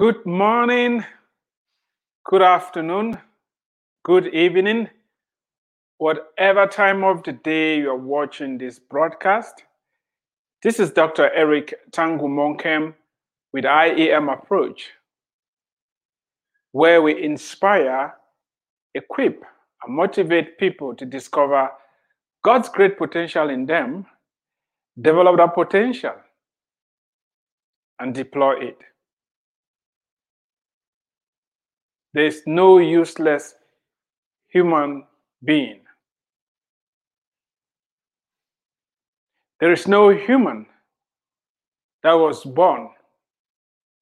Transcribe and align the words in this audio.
Good 0.00 0.24
morning, 0.24 1.04
good 2.24 2.40
afternoon, 2.40 3.18
good 4.02 4.28
evening, 4.28 4.88
whatever 5.98 6.66
time 6.66 7.04
of 7.04 7.22
the 7.22 7.32
day 7.32 7.80
you're 7.80 7.94
watching 7.94 8.56
this 8.56 8.78
broadcast. 8.78 9.62
This 10.62 10.80
is 10.80 10.90
Dr. 10.90 11.30
Eric 11.34 11.74
Tangumonkem 11.90 12.94
with 13.52 13.66
IEM 13.66 14.32
Approach, 14.32 14.88
where 16.72 17.02
we 17.02 17.22
inspire, 17.22 18.14
equip, 18.94 19.44
and 19.84 19.94
motivate 19.94 20.56
people 20.56 20.94
to 20.94 21.04
discover 21.04 21.68
God's 22.42 22.70
great 22.70 22.96
potential 22.96 23.50
in 23.50 23.66
them, 23.66 24.06
develop 24.98 25.36
that 25.36 25.52
potential, 25.52 26.14
and 27.98 28.14
deploy 28.14 28.60
it. 28.60 28.78
There 32.12 32.26
is 32.26 32.42
no 32.46 32.78
useless 32.78 33.54
human 34.48 35.04
being. 35.44 35.80
There 39.60 39.72
is 39.72 39.86
no 39.86 40.08
human 40.08 40.66
that 42.02 42.14
was 42.14 42.44
born 42.44 42.88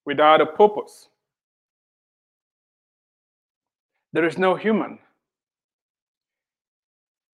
without 0.07 0.41
a 0.41 0.47
purpose. 0.47 1.09
There 4.13 4.25
is 4.25 4.39
no 4.39 4.55
human 4.55 4.99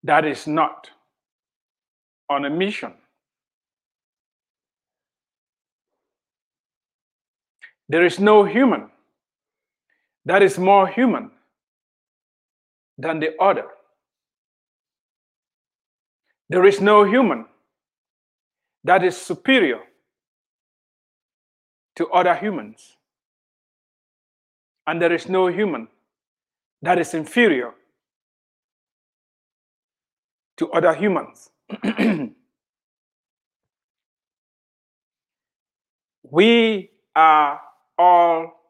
that 0.02 0.24
is 0.24 0.46
not 0.46 0.90
on 2.28 2.46
a 2.46 2.50
mission. 2.50 2.94
There 7.88 8.04
is 8.04 8.18
no 8.18 8.44
human 8.44 8.90
that 10.24 10.42
is 10.42 10.58
more 10.58 10.86
human 10.88 11.30
than 12.98 13.20
the 13.20 13.36
other. 13.40 13.66
There 16.48 16.64
is 16.64 16.80
no 16.80 17.04
human 17.04 17.46
that 18.84 19.02
is 19.02 19.16
superior 19.16 19.80
to 21.96 22.08
other 22.08 22.34
humans. 22.34 22.96
And 24.86 25.00
there 25.00 25.12
is 25.12 25.28
no 25.28 25.46
human 25.46 25.88
that 26.82 26.98
is 26.98 27.14
inferior 27.14 27.72
to 30.58 30.70
other 30.72 30.94
humans. 30.94 31.50
we 36.30 36.90
are 37.16 37.60
all 37.98 38.63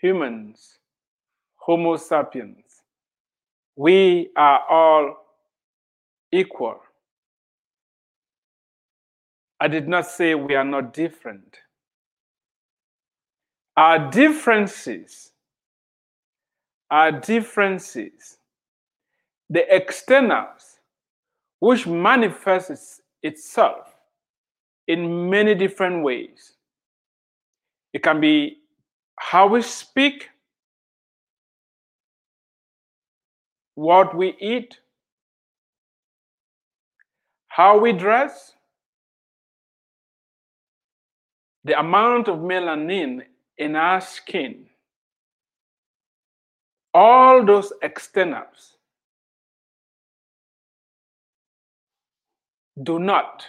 humans, 0.00 0.78
Homo 1.56 1.96
sapiens. 1.96 2.82
We 3.76 4.30
are 4.36 4.60
all 4.68 5.16
equal. 6.32 6.80
I 9.60 9.68
did 9.68 9.88
not 9.88 10.06
say 10.06 10.34
we 10.34 10.54
are 10.54 10.64
not 10.64 10.92
different. 10.92 11.58
Our 13.76 14.10
differences, 14.10 15.32
our 16.90 17.12
differences, 17.12 18.38
the 19.50 19.64
externals, 19.74 20.80
which 21.60 21.86
manifests 21.86 23.00
itself 23.22 23.94
in 24.86 25.28
many 25.28 25.54
different 25.54 26.02
ways. 26.02 26.54
It 27.92 28.02
can 28.02 28.20
be 28.20 28.58
how 29.18 29.46
we 29.46 29.62
speak, 29.62 30.28
what 33.74 34.16
we 34.16 34.36
eat, 34.40 34.78
how 37.48 37.78
we 37.78 37.92
dress, 37.92 38.54
the 41.64 41.78
amount 41.78 42.28
of 42.28 42.38
melanin 42.38 43.22
in 43.58 43.76
our 43.76 44.00
skin, 44.00 44.66
all 46.94 47.44
those 47.44 47.72
externals 47.82 48.76
do 52.82 52.98
not 52.98 53.44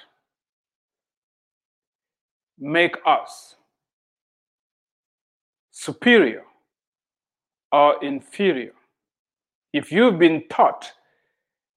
make 2.57 2.95
us 3.05 3.55
superior 5.79 6.43
or 7.71 8.03
inferior. 8.03 8.73
If 9.71 9.93
you've 9.93 10.19
been 10.19 10.43
taught 10.49 10.91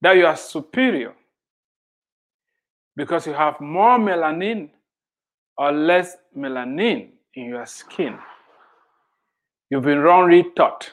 that 0.01 0.17
you 0.17 0.27
are 0.27 0.37
superior 0.37 1.15
because 2.97 3.29
you 3.29 3.33
have 3.33 3.61
more 3.61 3.99
melanin 3.99 4.71
or 5.57 5.71
less 5.71 6.17
melanin 6.37 7.11
in 7.35 7.45
your 7.45 7.65
skin, 7.65 8.19
you've 9.71 9.85
been 9.85 10.01
wrongly 10.01 10.47
taught. 10.57 10.91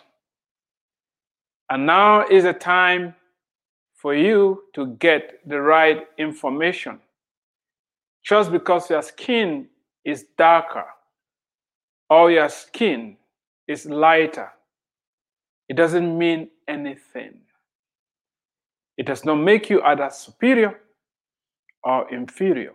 And 1.71 1.87
now 1.87 2.27
is 2.27 2.45
a 2.45 2.53
time 2.53 3.15
for 3.95 4.13
you 4.13 4.65
to 4.75 4.85
get 4.99 5.39
the 5.47 5.59
right 5.59 6.05
information. 6.19 6.99
Just 8.23 8.51
because 8.51 8.87
your 8.91 9.01
skin 9.01 9.67
is 10.05 10.25
darker 10.37 10.85
or 12.09 12.31
your 12.31 12.49
skin 12.49 13.17
is 13.67 13.85
lighter, 13.85 14.51
it 15.67 15.75
doesn't 15.75 16.17
mean 16.17 16.49
anything. 16.67 17.41
It 18.97 19.05
does 19.05 19.23
not 19.23 19.35
make 19.35 19.69
you 19.69 19.81
either 19.81 20.09
superior 20.09 20.79
or 21.83 22.11
inferior. 22.13 22.73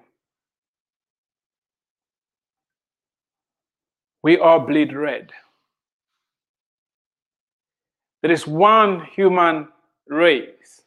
We 4.22 4.39
all 4.39 4.61
bleed 4.61 4.95
red. 4.95 5.33
There 8.22 8.33
is 8.33 8.47
one 8.47 9.05
human 9.05 9.69
race, 10.09 10.81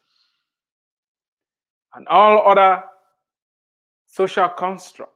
and 1.93 2.07
all 2.07 2.49
other 2.49 2.83
social 4.07 4.49
construct 4.49 5.13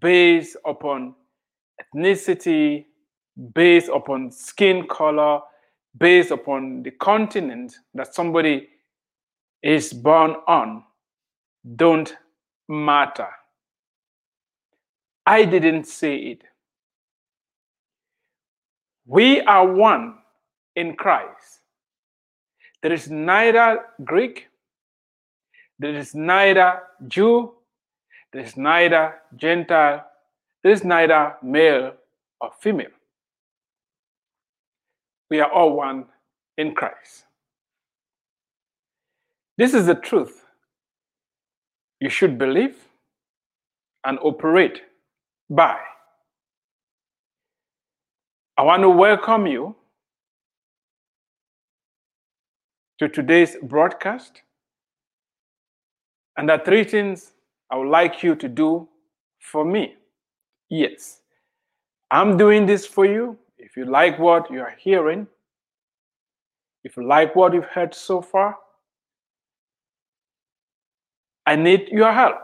based 0.00 0.56
upon 0.64 1.14
ethnicity, 1.94 2.86
based 3.54 3.88
upon 3.88 4.30
skin 4.30 4.86
color, 4.88 5.40
based 5.98 6.30
upon 6.30 6.82
the 6.82 6.90
continent 6.90 7.74
that 7.94 8.14
somebody 8.14 8.68
is 9.62 9.92
born 9.92 10.36
on, 10.46 10.84
don't 11.76 12.14
matter. 12.68 13.28
I 15.24 15.44
didn't 15.44 15.84
say 15.84 16.16
it. 16.16 16.42
We 19.06 19.40
are 19.42 19.66
one 19.66 20.18
in 20.74 20.94
Christ. 20.96 21.60
There 22.82 22.92
is 22.92 23.10
neither 23.10 23.84
Greek, 24.04 24.48
there 25.78 25.94
is 25.94 26.14
neither 26.14 26.82
Jew, 27.06 27.54
there 28.32 28.42
is 28.42 28.56
neither 28.56 29.20
Gentile, 29.36 30.04
is 30.70 30.84
neither 30.84 31.36
male 31.42 31.92
or 32.40 32.50
female. 32.60 32.90
We 35.30 35.40
are 35.40 35.50
all 35.50 35.72
one 35.72 36.06
in 36.58 36.74
Christ. 36.74 37.24
This 39.58 39.74
is 39.74 39.86
the 39.86 39.94
truth 39.94 40.44
you 42.00 42.08
should 42.08 42.38
believe 42.38 42.76
and 44.04 44.18
operate 44.22 44.82
by. 45.48 45.78
I 48.56 48.62
want 48.62 48.82
to 48.82 48.88
welcome 48.88 49.46
you 49.46 49.74
to 52.98 53.08
today's 53.08 53.56
broadcast. 53.62 54.42
And 56.36 56.48
there 56.48 56.60
are 56.60 56.64
three 56.64 56.84
things 56.84 57.32
I 57.70 57.76
would 57.76 57.88
like 57.88 58.22
you 58.22 58.34
to 58.36 58.48
do 58.48 58.88
for 59.40 59.64
me. 59.64 59.96
Yes, 60.72 61.20
I'm 62.10 62.38
doing 62.38 62.64
this 62.64 62.86
for 62.86 63.04
you. 63.04 63.36
If 63.58 63.76
you 63.76 63.84
like 63.84 64.18
what 64.18 64.50
you 64.50 64.60
are 64.62 64.74
hearing, 64.78 65.26
if 66.82 66.96
you 66.96 67.06
like 67.06 67.36
what 67.36 67.52
you've 67.52 67.66
heard 67.66 67.94
so 67.94 68.22
far, 68.22 68.56
I 71.44 71.56
need 71.56 71.88
your 71.88 72.10
help. 72.10 72.38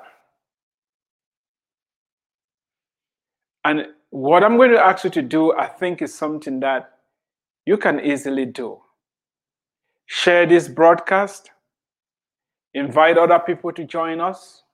And 3.65 3.87
what 4.11 4.45
I'm 4.45 4.59
going 4.59 4.73
to 4.73 4.79
ask 4.79 5.05
you 5.05 5.11
to 5.11 5.23
do, 5.23 5.55
I 5.55 5.67
think, 5.67 6.03
is 6.03 6.15
something 6.15 6.61
that 6.61 6.99
you 7.65 7.79
can 7.79 7.99
easily 7.99 8.45
do. 8.45 8.79
Share 10.05 10.45
this 10.45 10.69
broadcast, 10.69 11.51
invite 12.75 13.17
other 13.17 13.39
people 13.39 13.73
to 13.73 13.85
join 13.85 14.21
us. 14.21 14.65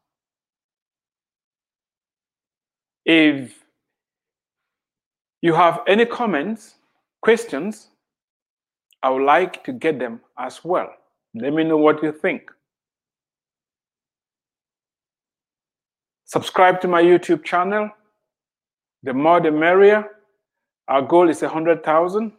If 3.05 3.65
You 5.45 5.53
have 5.53 5.83
any 5.87 6.07
comments, 6.07 6.77
questions? 7.21 7.89
I 9.03 9.11
would 9.11 9.25
like 9.25 9.63
to 9.65 9.75
get 9.75 9.99
them 9.99 10.23
as 10.39 10.65
well. 10.65 10.91
Let 11.35 11.53
me 11.53 11.65
know 11.65 11.77
what 11.77 12.03
you 12.03 12.13
think. 12.13 12.51
Subscribe 16.25 16.81
to 16.81 16.89
my 16.89 17.03
YouTube 17.03 17.45
channel. 17.45 17.91
The 19.03 19.13
more 19.13 19.39
the 19.39 19.51
merrier. 19.51 20.09
Our 20.89 21.03
goal 21.03 21.29
is 21.29 21.43
100,000. 21.43 22.33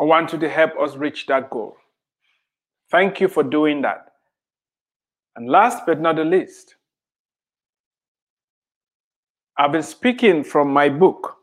I 0.00 0.04
want 0.04 0.32
you 0.32 0.40
to 0.40 0.48
help 0.48 0.72
us 0.80 0.96
reach 0.96 1.26
that 1.26 1.50
goal. 1.50 1.76
Thank 2.90 3.20
you 3.20 3.28
for 3.28 3.44
doing 3.44 3.80
that. 3.82 4.12
And 5.36 5.48
last 5.48 5.86
but 5.86 6.00
not 6.00 6.16
the 6.16 6.24
least, 6.24 6.75
I've 9.58 9.72
been 9.72 9.82
speaking 9.82 10.44
from 10.44 10.72
my 10.72 10.88
book, 10.88 11.36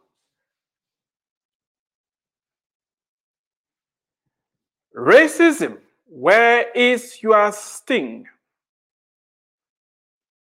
Racism, 4.96 5.80
Where 6.08 6.70
is 6.72 7.24
Your 7.24 7.52
Sting? 7.52 8.26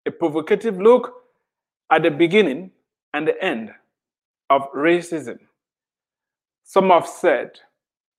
A 0.08 0.12
provocative 0.12 0.80
look 0.80 1.14
at 1.92 2.04
the 2.04 2.12
beginning 2.12 2.72
and 3.14 3.28
the 3.28 3.44
end 3.44 3.72
of 4.50 4.64
racism. 4.74 5.40
Some 6.64 6.90
have 6.90 7.08
said 7.08 7.60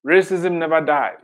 racism 0.06 0.52
never 0.58 0.80
dies. 0.80 1.18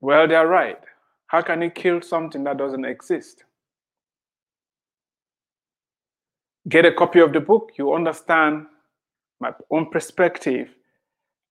Well, 0.00 0.28
they're 0.28 0.46
right. 0.48 0.80
How 1.34 1.42
can 1.42 1.62
you 1.62 1.70
kill 1.70 2.00
something 2.00 2.44
that 2.44 2.58
doesn't 2.58 2.84
exist? 2.84 3.42
Get 6.68 6.84
a 6.84 6.92
copy 6.92 7.18
of 7.18 7.32
the 7.32 7.40
book, 7.40 7.72
you 7.76 7.92
understand 7.92 8.66
my 9.40 9.50
own 9.68 9.90
perspective 9.90 10.68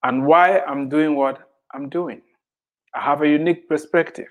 and 0.02 0.26
why 0.26 0.62
I'm 0.62 0.88
doing 0.88 1.18
what 1.18 1.50
I'm 1.74 1.90
doing. 1.90 2.22
I 2.96 3.02
have 3.02 3.24
a 3.24 3.28
unique 3.28 3.68
perspective. 3.68 4.30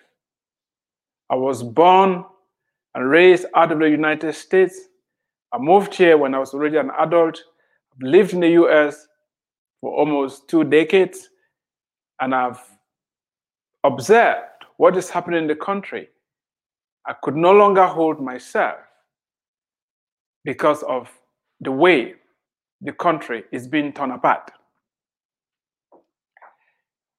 I 1.28 1.34
was 1.34 1.62
born 1.62 2.24
and 2.94 3.10
raised 3.10 3.44
out 3.54 3.72
of 3.72 3.78
the 3.78 3.90
United 3.90 4.32
States. 4.32 4.80
I 5.52 5.58
moved 5.58 5.94
here 5.94 6.16
when 6.16 6.34
I 6.34 6.38
was 6.38 6.54
already 6.54 6.78
an 6.78 6.92
adult. 6.98 7.42
I've 7.92 8.08
lived 8.08 8.32
in 8.32 8.40
the 8.40 8.52
US 8.62 9.06
for 9.82 9.94
almost 9.94 10.48
two 10.48 10.64
decades, 10.64 11.28
and 12.22 12.34
I've 12.34 12.62
observed 13.84 14.51
what 14.76 14.96
is 14.96 15.10
happening 15.10 15.42
in 15.42 15.46
the 15.46 15.56
country. 15.56 16.08
I 17.06 17.14
could 17.22 17.36
no 17.36 17.52
longer 17.52 17.86
hold 17.86 18.20
myself 18.20 18.78
because 20.44 20.82
of 20.84 21.10
the 21.60 21.72
way 21.72 22.14
the 22.80 22.92
country 22.92 23.44
is 23.52 23.66
being 23.66 23.92
torn 23.92 24.10
apart. 24.10 24.50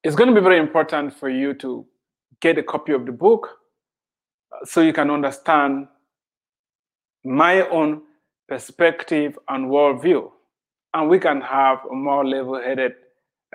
It's 0.04 0.16
going 0.16 0.34
to 0.34 0.36
be 0.36 0.44
very 0.44 0.60
important 0.60 1.14
for 1.14 1.30
you 1.30 1.54
to 1.56 1.86
get 2.42 2.58
a 2.58 2.64
copy 2.64 2.92
of 2.92 3.06
the 3.06 3.12
book 3.14 3.50
uh, 4.52 4.66
so 4.66 4.82
you 4.82 4.92
can 4.92 5.10
understand 5.10 5.88
my 7.24 7.62
own 7.70 8.02
perspective 8.50 9.40
and 9.48 9.68
worldview. 9.68 10.30
And 10.94 11.10
we 11.10 11.20
can 11.20 11.40
have 11.40 11.80
a 11.90 11.96
more 11.96 12.26
level 12.26 12.62
headed 12.62 12.94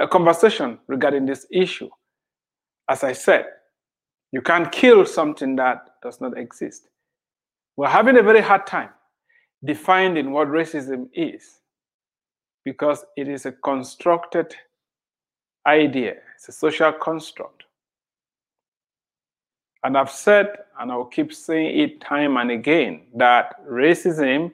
uh, 0.01 0.07
conversation 0.07 0.79
regarding 0.87 1.27
this 1.27 1.47
issue. 1.53 1.91
As 2.89 3.05
I 3.05 3.13
said, 3.13 3.45
you 4.33 4.43
can't 4.43 4.71
kill 4.71 5.07
something 5.07 5.57
that 5.57 5.95
does 6.03 6.21
not 6.21 6.37
exist. 6.37 6.89
We're 7.77 7.89
having 7.89 8.19
a 8.19 8.23
very 8.23 8.41
hard 8.41 8.67
time 8.67 8.91
defining 9.65 10.33
what 10.33 10.49
racism 10.49 11.09
is 11.13 11.61
because 12.65 13.05
it 13.17 13.29
is 13.29 13.47
a 13.47 13.53
constructed 13.53 14.55
idea, 15.67 16.17
it's 16.37 16.49
a 16.49 16.53
social 16.53 16.93
construct. 16.93 17.65
And 19.85 19.97
I've 19.97 20.11
said, 20.11 20.49
and 20.79 20.91
I'll 20.91 21.05
keep 21.05 21.33
saying 21.33 21.79
it 21.79 22.01
time 22.01 22.37
and 22.37 22.51
again, 22.51 23.07
that 23.15 23.65
racism 23.67 24.53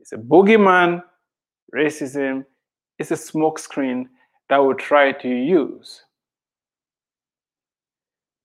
is 0.00 0.12
a 0.12 0.16
boogeyman, 0.16 1.02
racism 1.74 2.44
is 2.98 3.10
a 3.10 3.14
smokescreen 3.14 4.06
that 4.48 4.64
we 4.64 4.74
try 4.74 5.12
to 5.12 5.28
use 5.28 6.02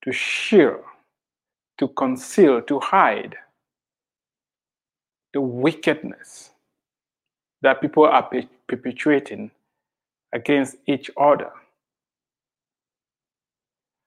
to 0.09 0.13
shield, 0.13 0.81
to 1.77 1.87
conceal, 1.89 2.63
to 2.63 2.79
hide 2.79 3.35
the 5.33 5.39
wickedness 5.39 6.49
that 7.61 7.79
people 7.79 8.05
are 8.05 8.27
perpetuating 8.67 9.51
against 10.33 10.77
each 10.87 11.11
other. 11.15 11.51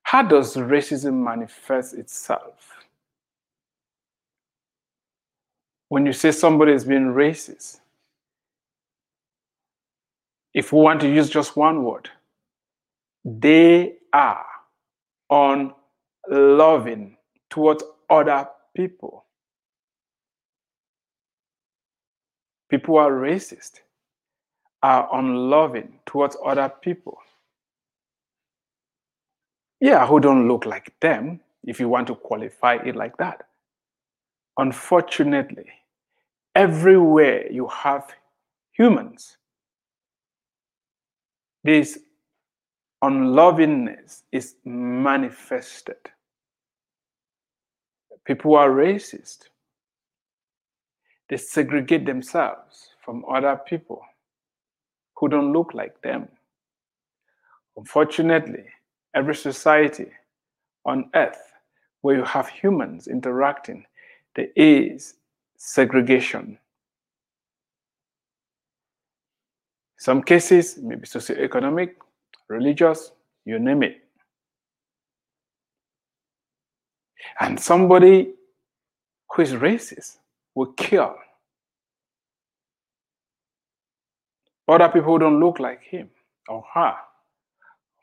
How 0.03 0.23
does 0.23 0.57
racism 0.57 1.23
manifest 1.23 1.95
itself? 1.95 2.85
When 5.89 6.05
you 6.05 6.13
say 6.13 6.33
somebody 6.33 6.73
is 6.73 6.85
being 6.85 7.15
racist, 7.15 7.79
if 10.53 10.73
we 10.73 10.81
want 10.81 11.01
to 11.03 11.09
use 11.09 11.31
just 11.31 11.57
one 11.57 11.85
word, 11.85 12.11
they 13.25 13.95
are 14.13 14.45
unloving 16.27 17.17
towards 17.51 17.85
other 18.11 18.49
people. 18.75 19.25
People 22.71 22.95
who 22.95 22.99
are 22.99 23.11
racist 23.11 23.81
are 24.83 25.09
unloving 25.13 26.01
towards 26.07 26.37
other 26.45 26.73
people 26.81 27.19
yeah, 29.83 30.07
who 30.07 30.21
don't 30.21 30.47
look 30.47 30.65
like 30.65 30.95
them, 31.01 31.41
if 31.65 31.81
you 31.81 31.89
want 31.89 32.07
to 32.07 32.15
qualify 32.15 32.75
it 32.75 32.95
like 32.95 33.17
that. 33.17 33.49
Unfortunately, 34.57 35.73
everywhere 36.55 37.51
you 37.51 37.67
have 37.67 38.09
humans, 38.71 39.39
this 41.65 41.99
unlovingness 43.03 44.23
is 44.31 44.55
manifested. 44.65 45.97
People 48.25 48.55
are 48.55 48.71
racist. 48.71 49.49
They 51.29 51.37
segregate 51.37 52.07
themselves 52.07 52.91
from 53.05 53.25
other 53.29 53.61
people 53.67 54.03
who 55.17 55.29
don't 55.29 55.53
look 55.53 55.75
like 55.75 56.01
them. 56.03 56.29
Unfortunately, 57.77 58.65
every 59.15 59.35
society 59.35 60.07
on 60.85 61.11
earth 61.15 61.53
where 62.03 62.17
you 62.17 62.25
have 62.25 62.49
humans 62.49 63.09
interacting, 63.09 63.85
there 64.37 64.49
is 64.57 65.15
segregation. 65.57 66.59
Some 69.97 70.23
cases, 70.23 70.79
maybe 70.83 71.07
socioeconomic, 71.07 71.95
religious, 72.49 73.13
you 73.45 73.59
name 73.59 73.83
it. 73.83 73.99
And 77.41 77.59
somebody 77.59 78.35
who 79.31 79.43
is 79.43 79.53
racist 79.53 80.19
will 80.55 80.73
kill 80.73 81.17
other 84.69 84.89
people 84.89 85.13
who 85.13 85.19
don't 85.19 85.41
look 85.41 85.59
like 85.59 85.83
him 85.83 86.09
or 86.49 86.65
her. 86.75 86.95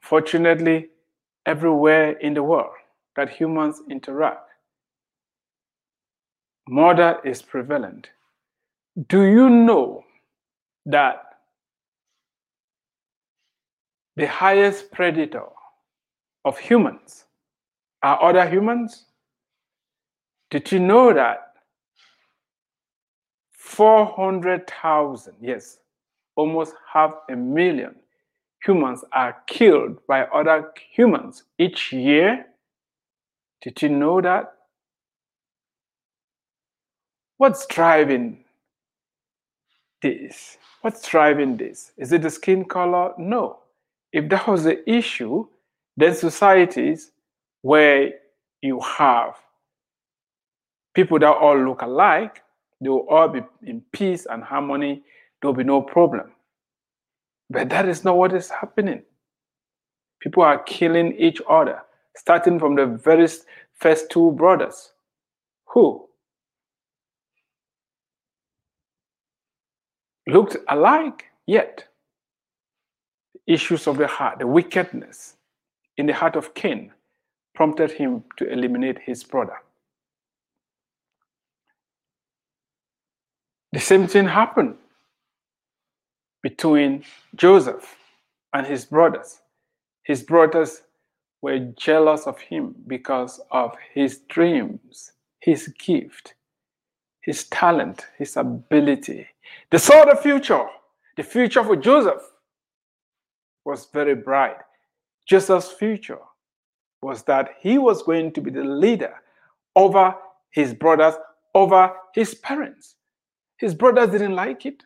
Fortunately, 0.01 0.89
everywhere 1.45 2.11
in 2.19 2.33
the 2.33 2.43
world 2.43 2.73
that 3.15 3.29
humans 3.29 3.81
interact. 3.89 4.49
Murder 6.67 7.17
is 7.25 7.41
prevalent. 7.41 8.09
Do 9.07 9.23
you 9.23 9.49
know 9.49 10.03
that 10.85 11.28
the 14.19 14.27
highest 14.27 14.91
predator 14.91 15.45
of 16.45 16.57
humans 16.57 17.25
are 18.03 18.21
other 18.21 18.47
humans? 18.47 19.05
Did 20.51 20.71
you 20.71 20.79
know 20.79 21.13
that 21.13 21.53
400,000, 23.51 25.35
yes, 25.41 25.77
almost 26.35 26.73
half 26.91 27.13
a 27.29 27.35
million 27.35 27.95
humans 28.65 29.03
are 29.13 29.37
killed 29.47 30.05
by 30.07 30.23
other 30.23 30.71
humans 30.91 31.43
each 31.57 31.93
year. 31.93 32.45
Did 33.61 33.81
you 33.81 33.89
know 33.89 34.21
that? 34.21 34.53
What's 37.37 37.65
driving 37.67 38.43
this? 40.01 40.57
What's 40.81 41.07
driving 41.07 41.57
this? 41.57 41.91
Is 41.97 42.11
it 42.11 42.21
the 42.21 42.29
skin 42.29 42.65
color? 42.65 43.13
No. 43.17 43.59
If 44.11 44.29
that 44.29 44.47
was 44.47 44.63
the 44.63 44.89
issue, 44.89 45.47
then 45.97 46.15
societies 46.15 47.11
where 47.61 48.13
you 48.61 48.79
have 48.79 49.35
people 50.93 51.19
that 51.19 51.27
all 51.27 51.57
look 51.57 51.81
alike, 51.81 52.41
they 52.81 52.89
will 52.89 53.07
all 53.09 53.27
be 53.27 53.41
in 53.65 53.81
peace 53.91 54.25
and 54.25 54.43
harmony. 54.43 55.03
There 55.41 55.49
will 55.49 55.57
be 55.57 55.63
no 55.63 55.81
problem. 55.81 56.31
But 57.49 57.69
that 57.69 57.87
is 57.87 58.03
not 58.03 58.17
what 58.17 58.33
is 58.33 58.49
happening. 58.49 59.03
People 60.19 60.43
are 60.43 60.59
killing 60.63 61.15
each 61.17 61.41
other, 61.49 61.81
starting 62.15 62.59
from 62.59 62.75
the 62.75 62.85
very 62.85 63.27
first 63.75 64.09
two 64.09 64.31
brothers. 64.31 64.91
Who? 65.65 66.07
Looked 70.27 70.57
alike, 70.67 71.25
yet 71.47 71.88
issues 73.49 73.87
of 73.87 73.97
the 73.97 74.07
heart, 74.07 74.39
the 74.39 74.47
wickedness 74.47 75.35
in 75.97 76.05
the 76.05 76.13
heart 76.13 76.35
of 76.35 76.53
Cain, 76.53 76.91
prompted 77.55 77.91
him 77.91 78.23
to 78.37 78.49
eliminate 78.49 78.99
his 78.99 79.23
brother. 79.23 79.57
The 83.73 83.79
same 83.79 84.07
thing 84.07 84.27
happened 84.27 84.75
between 86.41 87.03
Joseph 87.35 87.95
and 88.53 88.65
his 88.65 88.85
brothers. 88.85 89.41
His 90.03 90.23
brothers 90.23 90.83
were 91.41 91.59
jealous 91.77 92.27
of 92.27 92.39
him 92.39 92.75
because 92.87 93.41
of 93.51 93.75
his 93.93 94.19
dreams, 94.29 95.11
his 95.39 95.67
gift, 95.79 96.35
his 97.21 97.45
talent, 97.45 98.07
his 98.17 98.37
ability. 98.37 99.27
They 99.69 99.77
saw 99.77 100.05
the 100.05 100.15
future. 100.15 100.65
The 101.17 101.23
future 101.23 101.63
for 101.63 101.75
Joseph 101.75 102.21
was 103.69 103.87
very 103.93 104.15
bright. 104.15 104.57
Joseph's 105.27 105.71
future 105.71 106.19
was 107.01 107.23
that 107.23 107.51
he 107.59 107.77
was 107.77 108.01
going 108.01 108.33
to 108.33 108.41
be 108.41 108.49
the 108.49 108.63
leader 108.63 109.13
over 109.75 110.15
his 110.49 110.73
brothers, 110.73 111.13
over 111.53 111.93
his 112.15 112.33
parents. 112.35 112.95
His 113.57 113.75
brothers 113.75 114.09
didn't 114.09 114.35
like 114.35 114.65
it. 114.65 114.83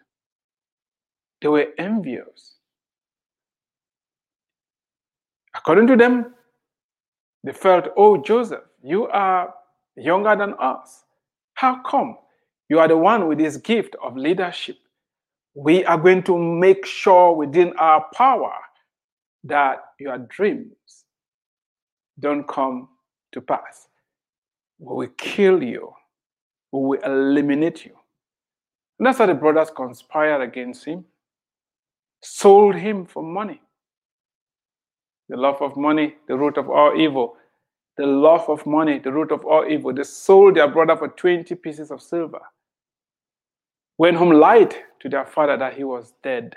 They 1.42 1.48
were 1.48 1.68
envious. 1.78 2.56
According 5.56 5.88
to 5.88 5.96
them, 5.96 6.34
they 7.44 7.54
felt, 7.54 7.88
Oh, 7.96 8.18
Joseph, 8.18 8.64
you 8.84 9.08
are 9.08 9.54
younger 9.96 10.36
than 10.36 10.56
us. 10.60 11.06
How 11.54 11.82
come 11.84 12.18
you 12.70 12.80
are 12.80 12.88
the 12.88 12.98
one 12.98 13.28
with 13.28 13.38
this 13.38 13.58
gift 13.58 13.96
of 14.04 14.18
leadership? 14.18 14.78
We 15.56 15.86
are 15.86 15.98
going 15.98 16.24
to 16.24 16.38
make 16.38 16.86
sure 16.86 17.36
within 17.36 17.74
our 17.78 18.06
power 18.16 18.54
that 19.44 19.84
your 20.00 20.18
dreams 20.18 21.06
don't 22.20 22.48
come 22.48 22.90
to 23.32 23.42
pass. 23.42 23.88
We 24.80 24.96
will 24.96 25.14
kill 25.18 25.64
you, 25.64 25.94
we 26.72 26.80
will 26.80 27.00
eliminate 27.04 27.86
you. 27.86 27.96
And 29.00 29.08
that's 29.08 29.18
how 29.18 29.26
the 29.26 29.34
brothers 29.34 29.70
conspired 29.70 30.42
against 30.42 30.86
him 30.86 31.06
sold 32.24 32.76
him 32.76 33.06
for 33.06 33.22
money. 33.22 33.62
The 35.30 35.38
love 35.38 35.62
of 35.62 35.78
money, 35.78 36.16
the 36.28 36.38
root 36.38 36.58
of 36.58 36.70
all 36.70 37.00
evil. 37.00 37.36
The 37.98 38.06
love 38.06 38.50
of 38.50 38.66
money, 38.66 39.00
the 39.00 39.12
root 39.12 39.32
of 39.32 39.46
all 39.46 39.66
evil. 39.70 39.94
They 39.94 40.04
sold 40.04 40.56
their 40.56 40.68
brother 40.68 40.96
for 40.96 41.10
20 41.10 41.54
pieces 41.56 41.92
of 41.92 42.02
silver. 42.02 42.42
Went 43.98 44.18
home 44.18 44.32
lied 44.32 44.76
to 45.02 45.10
their 45.10 45.26
father 45.26 45.58
that 45.58 45.76
he 45.76 45.84
was 45.84 46.14
dead. 46.24 46.56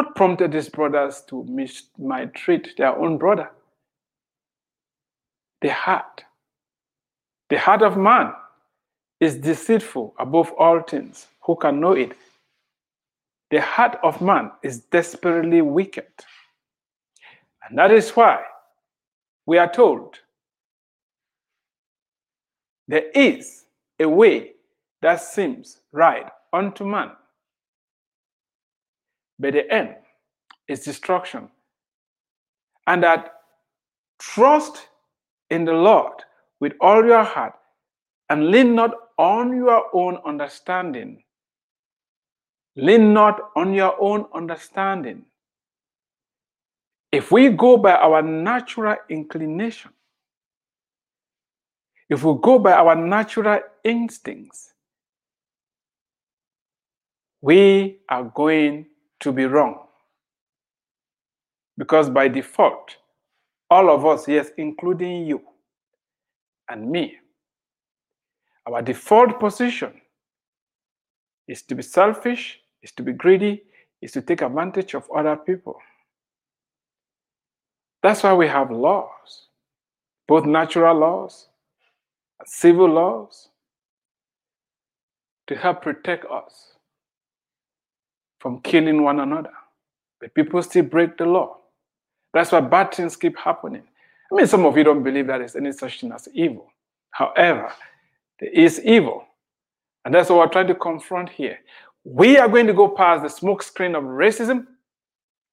What 0.00 0.14
prompted 0.14 0.52
these 0.52 0.70
brothers 0.70 1.22
to 1.28 1.44
mistreat 1.44 2.74
their 2.78 2.96
own 2.96 3.18
brother? 3.18 3.50
The 5.60 5.74
heart. 5.74 6.24
The 7.50 7.58
heart 7.58 7.82
of 7.82 7.98
man 7.98 8.32
is 9.20 9.36
deceitful 9.36 10.14
above 10.18 10.52
all 10.52 10.80
things. 10.80 11.26
Who 11.42 11.54
can 11.54 11.80
know 11.80 11.92
it? 11.92 12.16
The 13.50 13.60
heart 13.60 13.98
of 14.02 14.22
man 14.22 14.52
is 14.62 14.78
desperately 14.78 15.60
wicked. 15.60 16.08
And 17.68 17.76
that 17.76 17.90
is 17.90 18.08
why 18.12 18.40
we 19.44 19.58
are 19.58 19.70
told 19.70 20.18
there 22.88 23.10
is 23.14 23.66
a 23.98 24.08
way 24.08 24.52
that 25.02 25.20
seems 25.20 25.80
right 25.92 26.30
unto 26.54 26.86
man, 26.86 27.10
but 29.40 29.54
the 29.54 29.68
end 29.72 29.96
is 30.68 30.84
destruction. 30.84 31.48
And 32.86 33.02
that 33.02 33.32
trust 34.20 34.86
in 35.50 35.64
the 35.64 35.72
Lord 35.72 36.22
with 36.60 36.74
all 36.80 37.04
your 37.04 37.24
heart 37.24 37.54
and 38.28 38.50
lean 38.52 38.76
not 38.76 38.92
on 39.18 39.56
your 39.56 39.86
own 39.92 40.18
understanding 40.24 41.24
Lean 42.76 43.12
not 43.12 43.50
on 43.56 43.74
your 43.74 43.96
own 44.00 44.26
understanding. 44.34 45.24
If 47.12 47.32
we 47.32 47.48
go 47.50 47.76
by 47.76 47.92
our 47.92 48.22
natural 48.22 48.96
inclination, 49.08 49.90
if 52.08 52.22
we 52.24 52.38
go 52.40 52.58
by 52.58 52.72
our 52.72 52.94
natural 52.94 53.60
instincts, 53.82 54.72
we 57.40 57.98
are 58.08 58.24
going 58.24 58.86
to 59.20 59.32
be 59.32 59.44
wrong. 59.44 59.86
Because 61.78 62.10
by 62.10 62.28
default, 62.28 62.96
all 63.70 63.90
of 63.90 64.04
us, 64.04 64.26
yes, 64.28 64.50
including 64.56 65.26
you 65.26 65.42
and 66.68 66.90
me, 66.90 67.18
our 68.66 68.82
default 68.82 69.38
position 69.40 69.92
is 71.48 71.62
to 71.62 71.74
be 71.74 71.82
selfish, 71.82 72.60
is 72.82 72.92
to 72.92 73.02
be 73.02 73.12
greedy, 73.12 73.62
is 74.02 74.12
to 74.12 74.22
take 74.22 74.42
advantage 74.42 74.94
of 74.94 75.08
other 75.14 75.36
people. 75.36 75.78
That's 78.02 78.22
why 78.22 78.34
we 78.34 78.46
have 78.46 78.70
laws, 78.70 79.48
both 80.26 80.46
natural 80.46 80.98
laws 80.98 81.48
and 82.38 82.48
civil 82.48 82.88
laws, 82.88 83.48
to 85.48 85.56
help 85.56 85.82
protect 85.82 86.24
us 86.26 86.74
from 88.40 88.60
killing 88.62 89.02
one 89.02 89.20
another. 89.20 89.52
But 90.20 90.34
people 90.34 90.60
still 90.62 90.82
break 90.84 91.16
the 91.16 91.26
law. 91.26 91.58
That's 92.32 92.50
why 92.50 92.60
bad 92.60 92.92
things 92.92 93.16
keep 93.16 93.38
happening. 93.38 93.82
I 94.32 94.34
mean, 94.34 94.46
some 94.46 94.66
of 94.66 94.76
you 94.76 94.84
don't 94.84 95.02
believe 95.02 95.28
that 95.28 95.38
there's 95.38 95.56
any 95.56 95.72
such 95.72 96.00
thing 96.00 96.12
as 96.12 96.28
evil. 96.32 96.72
However, 97.10 97.72
there 98.40 98.50
is 98.50 98.80
evil. 98.80 99.24
And 100.04 100.14
that's 100.14 100.30
what 100.30 100.38
we're 100.38 100.52
trying 100.52 100.68
to 100.68 100.74
confront 100.74 101.28
here. 101.28 101.58
We 102.04 102.38
are 102.38 102.48
going 102.48 102.66
to 102.66 102.72
go 102.72 102.88
past 102.88 103.22
the 103.22 103.46
smokescreen 103.46 103.96
of 103.96 104.04
racism 104.04 104.66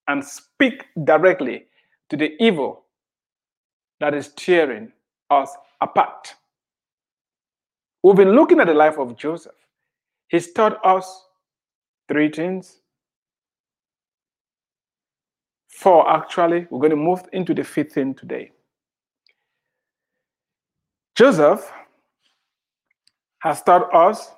and 0.08 0.24
speak 0.24 0.86
directly 1.03 1.65
to 2.10 2.17
the 2.17 2.41
evil 2.41 2.84
that 4.00 4.13
is 4.13 4.29
tearing 4.29 4.94
us 5.29 5.51
apart. 5.82 6.36
We've 8.03 8.15
been 8.15 8.32
looking 8.32 8.60
at 8.60 8.67
the 8.67 8.74
life 8.74 8.98
of 8.98 9.17
Joseph. 9.17 9.56
He's 10.29 10.53
taught 10.53 10.79
us 10.86 11.25
three 12.08 12.32
things. 12.32 12.80
Four, 15.70 16.10
actually. 16.10 16.68
We're 16.70 16.80
going 16.80 16.92
to 16.92 16.96
move 16.96 17.24
into 17.34 17.54
the 17.54 17.64
fifth 17.64 17.94
thing 17.94 18.16
today. 18.16 18.52
Joseph 21.16 21.72
has 23.40 23.62
taught 23.62 23.94
us 23.94 24.32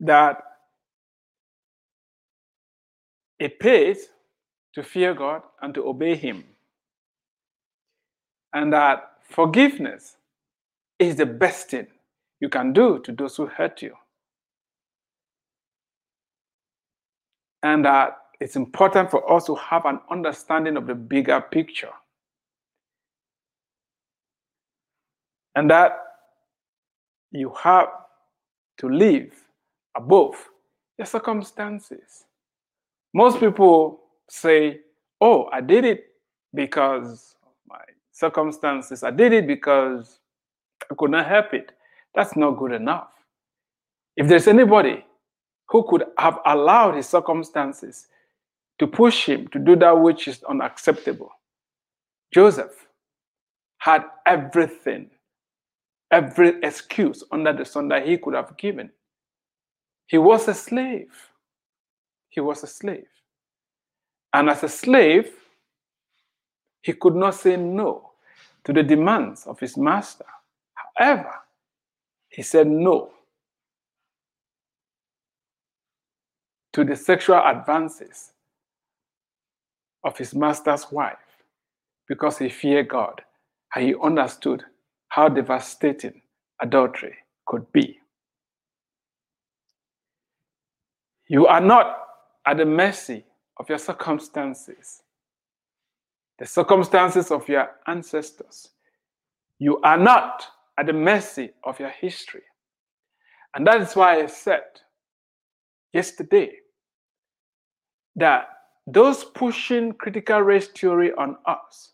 that 0.00 0.42
it 3.38 3.58
pays 3.58 4.08
to 4.74 4.82
fear 4.82 5.14
God 5.14 5.42
and 5.62 5.74
to 5.74 5.86
obey 5.86 6.14
Him. 6.16 6.44
And 8.52 8.72
that 8.72 9.12
forgiveness 9.28 10.16
is 10.98 11.16
the 11.16 11.26
best 11.26 11.70
thing 11.70 11.86
you 12.40 12.48
can 12.48 12.72
do 12.72 13.00
to 13.00 13.12
those 13.12 13.36
who 13.36 13.46
hurt 13.46 13.82
you. 13.82 13.94
And 17.64 17.84
that 17.86 18.18
it's 18.40 18.56
important 18.56 19.10
for 19.10 19.32
us 19.32 19.46
to 19.46 19.54
have 19.54 19.86
an 19.86 19.98
understanding 20.10 20.76
of 20.76 20.86
the 20.86 20.94
bigger 20.94 21.40
picture. 21.40 21.92
And 25.56 25.70
that 25.70 25.96
you 27.32 27.54
have 27.62 27.88
to 28.78 28.88
live 28.88 29.32
above 29.96 30.34
your 30.98 31.06
circumstances. 31.06 32.24
Most 33.14 33.40
people 33.40 34.00
say, 34.28 34.80
Oh, 35.20 35.48
I 35.50 35.62
did 35.62 35.86
it 35.86 36.04
because 36.52 37.36
of 37.44 37.52
my 37.66 37.80
circumstances. 38.12 39.02
I 39.02 39.10
did 39.10 39.32
it 39.32 39.46
because 39.46 40.18
I 40.90 40.94
could 40.98 41.12
not 41.12 41.26
help 41.26 41.54
it. 41.54 41.72
That's 42.14 42.36
not 42.36 42.58
good 42.58 42.72
enough. 42.72 43.08
If 44.16 44.28
there's 44.28 44.48
anybody 44.48 45.04
who 45.68 45.86
could 45.88 46.04
have 46.18 46.38
allowed 46.46 46.94
his 46.94 47.08
circumstances 47.08 48.06
to 48.78 48.86
push 48.86 49.26
him 49.26 49.48
to 49.48 49.58
do 49.58 49.76
that 49.76 49.92
which 49.92 50.28
is 50.28 50.42
unacceptable, 50.44 51.30
Joseph 52.32 52.86
had 53.78 54.04
everything, 54.26 55.10
every 56.10 56.60
excuse 56.62 57.22
under 57.30 57.52
the 57.52 57.64
sun 57.64 57.88
that 57.88 58.06
he 58.06 58.18
could 58.18 58.34
have 58.34 58.56
given. 58.56 58.90
He 60.06 60.18
was 60.18 60.48
a 60.48 60.54
slave. 60.54 61.12
He 62.28 62.40
was 62.40 62.62
a 62.62 62.66
slave. 62.66 63.06
And 64.32 64.50
as 64.50 64.62
a 64.64 64.68
slave, 64.68 65.30
he 66.82 66.92
could 66.92 67.14
not 67.14 67.34
say 67.34 67.56
no 67.56 68.10
to 68.64 68.72
the 68.72 68.82
demands 68.82 69.46
of 69.46 69.60
his 69.60 69.76
master. 69.76 70.26
However, 70.74 71.34
he 72.28 72.42
said 72.42 72.66
no 72.66 73.12
to 76.74 76.84
the 76.84 76.96
sexual 76.96 77.40
advances 77.46 78.32
of 80.02 80.18
his 80.18 80.34
master's 80.34 80.90
wife 80.90 81.16
because 82.08 82.36
he 82.36 82.48
feared 82.48 82.88
God 82.88 83.22
and 83.74 83.86
he 83.86 83.94
understood 84.02 84.64
how 85.08 85.28
devastating 85.28 86.20
adultery 86.60 87.14
could 87.46 87.70
be. 87.72 87.98
You 91.28 91.46
are 91.46 91.60
not 91.60 91.96
at 92.44 92.56
the 92.56 92.66
mercy 92.66 93.24
of 93.58 93.68
your 93.68 93.78
circumstances, 93.78 95.00
the 96.40 96.46
circumstances 96.46 97.30
of 97.30 97.48
your 97.48 97.70
ancestors. 97.86 98.70
You 99.60 99.80
are 99.82 99.96
not 99.96 100.44
at 100.76 100.86
the 100.86 100.92
mercy 100.92 101.50
of 101.62 101.78
your 101.78 101.90
history. 101.90 102.42
And 103.54 103.64
that 103.68 103.80
is 103.80 103.94
why 103.94 104.20
I 104.20 104.26
said 104.26 104.64
yesterday 105.92 106.50
that 108.16 108.48
those 108.86 109.24
pushing 109.24 109.92
critical 109.92 110.40
race 110.40 110.68
theory 110.68 111.12
on 111.14 111.36
us 111.46 111.92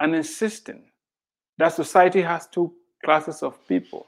and 0.00 0.14
insisting 0.14 0.84
that 1.58 1.72
society 1.72 2.20
has 2.20 2.46
two 2.48 2.72
classes 3.04 3.42
of 3.42 3.56
people 3.68 4.06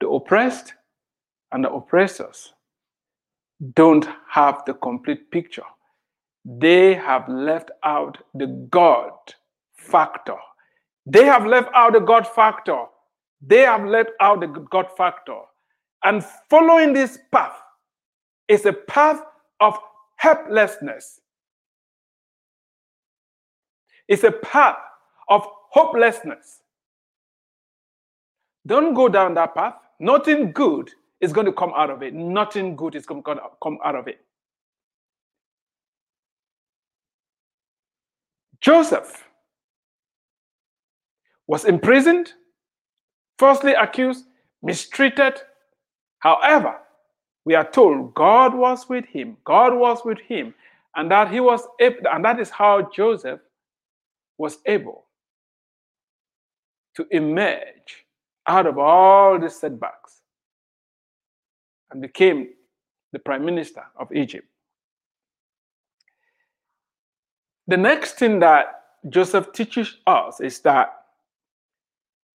the 0.00 0.08
oppressed 0.08 0.74
and 1.52 1.64
the 1.64 1.70
oppressors 1.70 2.52
don't 3.74 4.06
have 4.28 4.62
the 4.66 4.74
complete 4.74 5.30
picture. 5.30 5.62
They 6.44 6.94
have 6.94 7.28
left 7.28 7.70
out 7.82 8.18
the 8.34 8.46
God 8.70 9.12
factor. 9.74 10.36
They 11.06 11.24
have 11.24 11.46
left 11.46 11.70
out 11.74 11.94
the 11.94 12.00
God 12.00 12.26
factor. 12.26 12.84
They 13.40 13.60
have 13.60 13.84
left 13.84 14.10
out 14.20 14.40
the 14.40 14.46
God 14.46 14.88
factor. 14.96 15.40
And 16.04 16.24
following 16.50 16.92
this 16.92 17.18
path 17.32 17.56
is 18.48 18.66
a 18.66 18.72
path 18.72 19.22
of 19.60 19.78
helplessness. 20.16 21.20
It's 24.08 24.24
a 24.24 24.32
path 24.32 24.76
of 25.28 25.46
hopelessness. 25.70 26.60
Don't 28.66 28.94
go 28.94 29.08
down 29.08 29.34
that 29.34 29.54
path. 29.54 29.74
Nothing 29.98 30.52
good 30.52 30.90
is 31.20 31.32
going 31.32 31.46
to 31.46 31.52
come 31.52 31.72
out 31.76 31.90
of 31.90 32.02
it. 32.02 32.14
Nothing 32.14 32.76
good 32.76 32.94
is 32.94 33.06
going 33.06 33.22
to 33.22 33.40
come 33.62 33.78
out 33.84 33.94
of 33.94 34.08
it. 34.08 34.20
Joseph 38.60 39.24
was 41.46 41.64
imprisoned, 41.64 42.32
falsely 43.38 43.72
accused, 43.74 44.24
mistreated. 44.62 45.34
However, 46.18 46.76
we 47.46 47.54
are 47.54 47.64
told 47.64 48.12
God 48.14 48.54
was 48.54 48.88
with 48.88 49.06
him. 49.06 49.36
God 49.44 49.72
was 49.72 50.00
with 50.04 50.18
him, 50.18 50.52
and 50.96 51.10
that 51.12 51.30
he 51.30 51.40
was 51.40 51.62
able, 51.80 52.08
and 52.10 52.24
that 52.24 52.40
is 52.40 52.50
how 52.50 52.90
Joseph 52.94 53.40
was 54.36 54.58
able 54.66 55.06
to 56.96 57.06
emerge 57.12 58.04
out 58.48 58.66
of 58.66 58.78
all 58.78 59.38
the 59.38 59.48
setbacks 59.48 60.20
and 61.90 62.02
became 62.02 62.48
the 63.12 63.18
prime 63.20 63.44
minister 63.44 63.84
of 63.96 64.12
Egypt. 64.12 64.46
The 67.68 67.76
next 67.76 68.18
thing 68.18 68.40
that 68.40 68.82
Joseph 69.08 69.52
teaches 69.52 69.98
us 70.06 70.40
is 70.40 70.58
that 70.60 70.94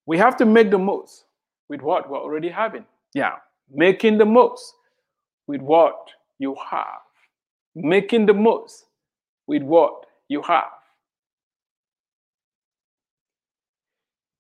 we 0.06 0.18
have 0.18 0.38
to 0.38 0.46
make 0.46 0.72
the 0.72 0.78
most 0.78 1.26
with 1.68 1.82
what 1.82 2.10
we're 2.10 2.18
already 2.18 2.50
having. 2.50 2.86
Yeah, 3.14 3.36
making 3.70 4.18
the 4.18 4.26
most 4.26 4.74
with 5.48 5.62
what 5.62 6.10
you 6.40 6.56
have. 6.70 7.02
Making 7.76 8.26
the 8.26 8.34
most 8.34 8.86
with 9.48 9.64
what 9.64 10.06
you 10.28 10.42
have. 10.42 10.72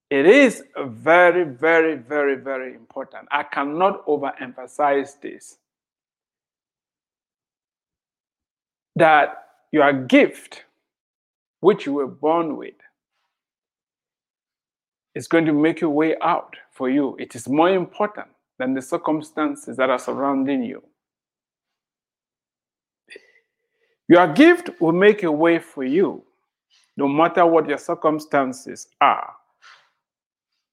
It 0.09 0.25
is 0.25 0.63
very, 0.77 1.45
very, 1.45 1.95
very, 1.95 2.35
very 2.35 2.75
important. 2.75 3.29
I 3.31 3.43
cannot 3.43 4.05
overemphasize 4.05 5.19
this. 5.21 5.57
That 8.97 9.45
your 9.71 9.93
gift, 9.93 10.65
which 11.61 11.85
you 11.85 11.93
were 11.93 12.07
born 12.07 12.57
with, 12.57 12.73
is 15.15 15.29
going 15.29 15.45
to 15.45 15.53
make 15.53 15.79
your 15.79 15.91
way 15.91 16.15
out 16.21 16.57
for 16.71 16.89
you. 16.89 17.15
It 17.17 17.33
is 17.33 17.47
more 17.47 17.69
important 17.69 18.27
than 18.59 18.73
the 18.73 18.81
circumstances 18.81 19.77
that 19.77 19.89
are 19.89 19.99
surrounding 19.99 20.63
you. 20.63 20.83
Your 24.11 24.27
gift 24.27 24.69
will 24.81 24.91
make 24.91 25.23
a 25.23 25.31
way 25.31 25.57
for 25.59 25.85
you, 25.85 26.23
no 26.97 27.07
matter 27.07 27.45
what 27.45 27.69
your 27.69 27.77
circumstances 27.77 28.87
are 28.99 29.33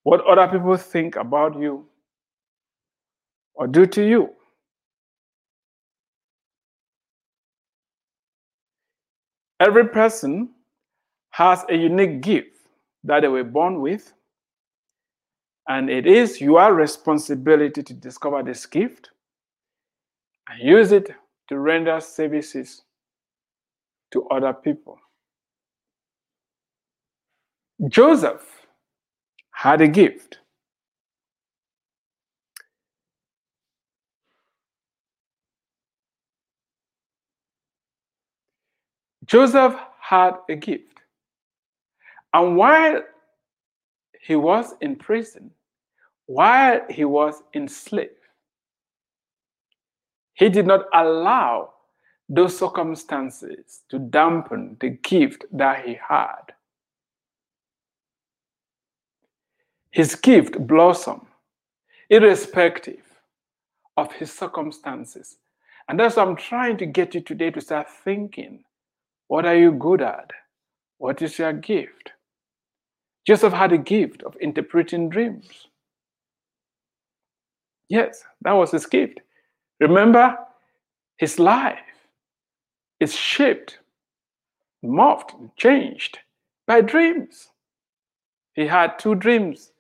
what 0.09 0.27
other 0.27 0.49
people 0.49 0.75
think 0.79 1.17
about 1.17 1.61
you 1.61 1.85
or 3.55 3.67
do 3.67 3.85
to 3.85 4.03
you. 4.03 4.31
Every 9.61 9.87
person 9.89 10.49
has 11.33 11.67
a 11.69 11.77
unique 11.77 12.23
gift 12.23 12.57
that 13.05 13.21
they 13.21 13.29
were 13.29 13.45
born 13.45 13.83
with, 13.83 14.15
and 15.69 15.91
it 15.91 16.07
is 16.07 16.41
your 16.41 16.73
responsibility 16.73 17.83
to 17.83 17.93
discover 17.93 18.43
this 18.43 18.65
gift 18.65 19.11
and 20.49 20.67
use 20.67 20.91
it 20.91 21.11
to 21.49 21.59
render 21.59 22.01
services 22.01 22.81
to 24.13 24.27
other 24.29 24.53
people. 24.53 24.99
Joseph 27.89 28.43
had 29.51 29.81
a 29.81 29.89
gift. 29.89 30.39
Joseph 39.27 39.77
had 40.01 40.37
a 40.49 40.57
gift. 40.57 41.01
And 42.33 42.57
while 42.57 43.03
he 44.23 44.37
was 44.37 44.75
in 44.81 44.97
prison, 44.97 45.51
while 46.27 46.81
he 46.89 47.05
was 47.05 47.43
enslaved, 47.55 48.13
he 50.35 50.49
did 50.49 50.67
not 50.67 50.87
allow 50.95 51.75
those 52.29 52.59
circumstances 52.59 53.83
to 53.89 53.99
dampen 53.99 54.77
the 54.81 54.91
gift 54.91 55.45
that 55.53 55.87
he 55.87 55.99
had. 56.09 56.53
His 59.91 60.15
gift 60.15 60.59
blossom, 60.67 61.27
irrespective 62.11 63.03
of 63.97 64.13
his 64.13 64.33
circumstances. 64.33 65.37
And 65.89 65.99
that's 65.99 66.17
what 66.17 66.29
I'm 66.29 66.37
trying 66.37 66.77
to 66.79 66.87
get 66.87 67.15
you 67.15 67.23
today 67.23 67.51
to 67.51 67.61
start 67.61 67.89
thinking. 68.05 68.63
What 69.29 69.47
are 69.47 69.57
you 69.57 69.73
good 69.73 70.03
at? 70.03 70.31
What 70.99 71.23
is 71.23 71.39
your 71.39 71.53
gift? 71.55 72.13
Joseph 73.27 73.53
had 73.53 73.73
a 73.73 73.79
gift 73.79 74.23
of 74.23 74.37
interpreting 74.41 75.09
dreams. 75.09 75.69
Yes, 77.89 78.23
that 78.43 78.53
was 78.53 78.71
his 78.71 78.87
gift. 78.87 79.21
Remember, 79.81 80.37
his 81.17 81.39
life 81.39 81.79
is 83.01 83.15
shaped, 83.15 83.79
morphed, 84.85 85.33
changed 85.57 86.19
by 86.67 86.81
dreams. 86.81 87.49
He 88.55 88.67
had 88.67 88.99
two 88.99 89.15
dreams 89.15 89.73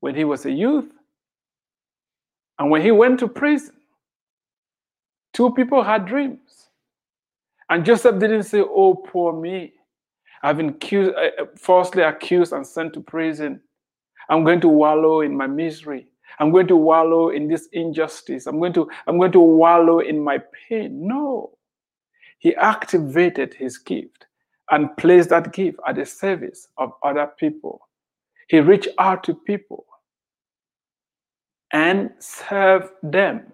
when 0.00 0.14
he 0.14 0.24
was 0.24 0.46
a 0.46 0.50
youth. 0.50 0.90
And 2.58 2.70
when 2.70 2.82
he 2.82 2.90
went 2.90 3.20
to 3.20 3.28
prison, 3.28 3.74
two 5.32 5.52
people 5.54 5.82
had 5.82 6.06
dreams. 6.06 6.68
And 7.70 7.84
Joseph 7.84 8.18
didn't 8.18 8.44
say, 8.44 8.60
Oh, 8.60 8.94
poor 8.94 9.32
me. 9.32 9.74
I've 10.42 10.56
been 10.58 10.70
accused, 10.70 11.12
uh, 11.16 11.42
uh, 11.42 11.46
falsely 11.56 12.02
accused 12.02 12.52
and 12.52 12.66
sent 12.66 12.94
to 12.94 13.00
prison. 13.00 13.60
I'm 14.28 14.44
going 14.44 14.60
to 14.62 14.68
wallow 14.68 15.20
in 15.22 15.36
my 15.36 15.46
misery. 15.46 16.06
I'm 16.38 16.52
going 16.52 16.68
to 16.68 16.76
wallow 16.76 17.30
in 17.30 17.48
this 17.48 17.68
injustice. 17.72 18.46
I'm 18.46 18.58
going 18.58 18.72
to, 18.74 18.88
I'm 19.06 19.18
going 19.18 19.32
to 19.32 19.40
wallow 19.40 20.00
in 20.00 20.20
my 20.20 20.40
pain. 20.68 21.06
No. 21.06 21.55
He 22.38 22.54
activated 22.56 23.54
his 23.54 23.78
gift 23.78 24.26
and 24.70 24.96
placed 24.96 25.30
that 25.30 25.52
gift 25.52 25.78
at 25.86 25.96
the 25.96 26.06
service 26.06 26.68
of 26.76 26.92
other 27.02 27.30
people. 27.38 27.88
He 28.48 28.60
reached 28.60 28.88
out 28.98 29.24
to 29.24 29.34
people 29.34 29.86
and 31.72 32.10
served 32.18 32.90
them. 33.02 33.52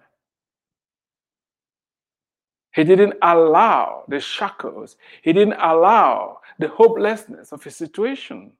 He 2.73 2.83
didn't 2.83 3.13
allow 3.21 4.03
the 4.07 4.19
shackles, 4.19 4.97
he 5.21 5.31
didn't 5.31 5.59
allow 5.59 6.39
the 6.59 6.67
hopelessness 6.67 7.51
of 7.51 7.63
his 7.63 7.75
situation 7.75 8.51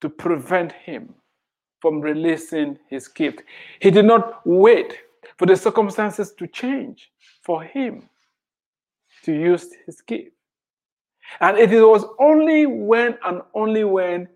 to 0.00 0.08
prevent 0.08 0.72
him 0.72 1.14
from 1.80 2.00
releasing 2.00 2.78
his 2.88 3.08
gift. 3.08 3.42
He 3.80 3.90
did 3.90 4.04
not 4.04 4.40
wait 4.46 4.98
for 5.36 5.46
the 5.46 5.56
circumstances 5.56 6.32
to 6.34 6.46
change 6.46 7.10
for 7.48 7.62
him 7.62 8.06
to 9.24 9.32
use 9.32 9.72
his 9.86 10.02
gift. 10.02 10.32
And 11.40 11.56
it 11.56 11.70
was 11.82 12.04
only 12.20 12.66
when 12.66 13.16
and 13.24 13.40
only 13.54 13.84
when 13.84 14.28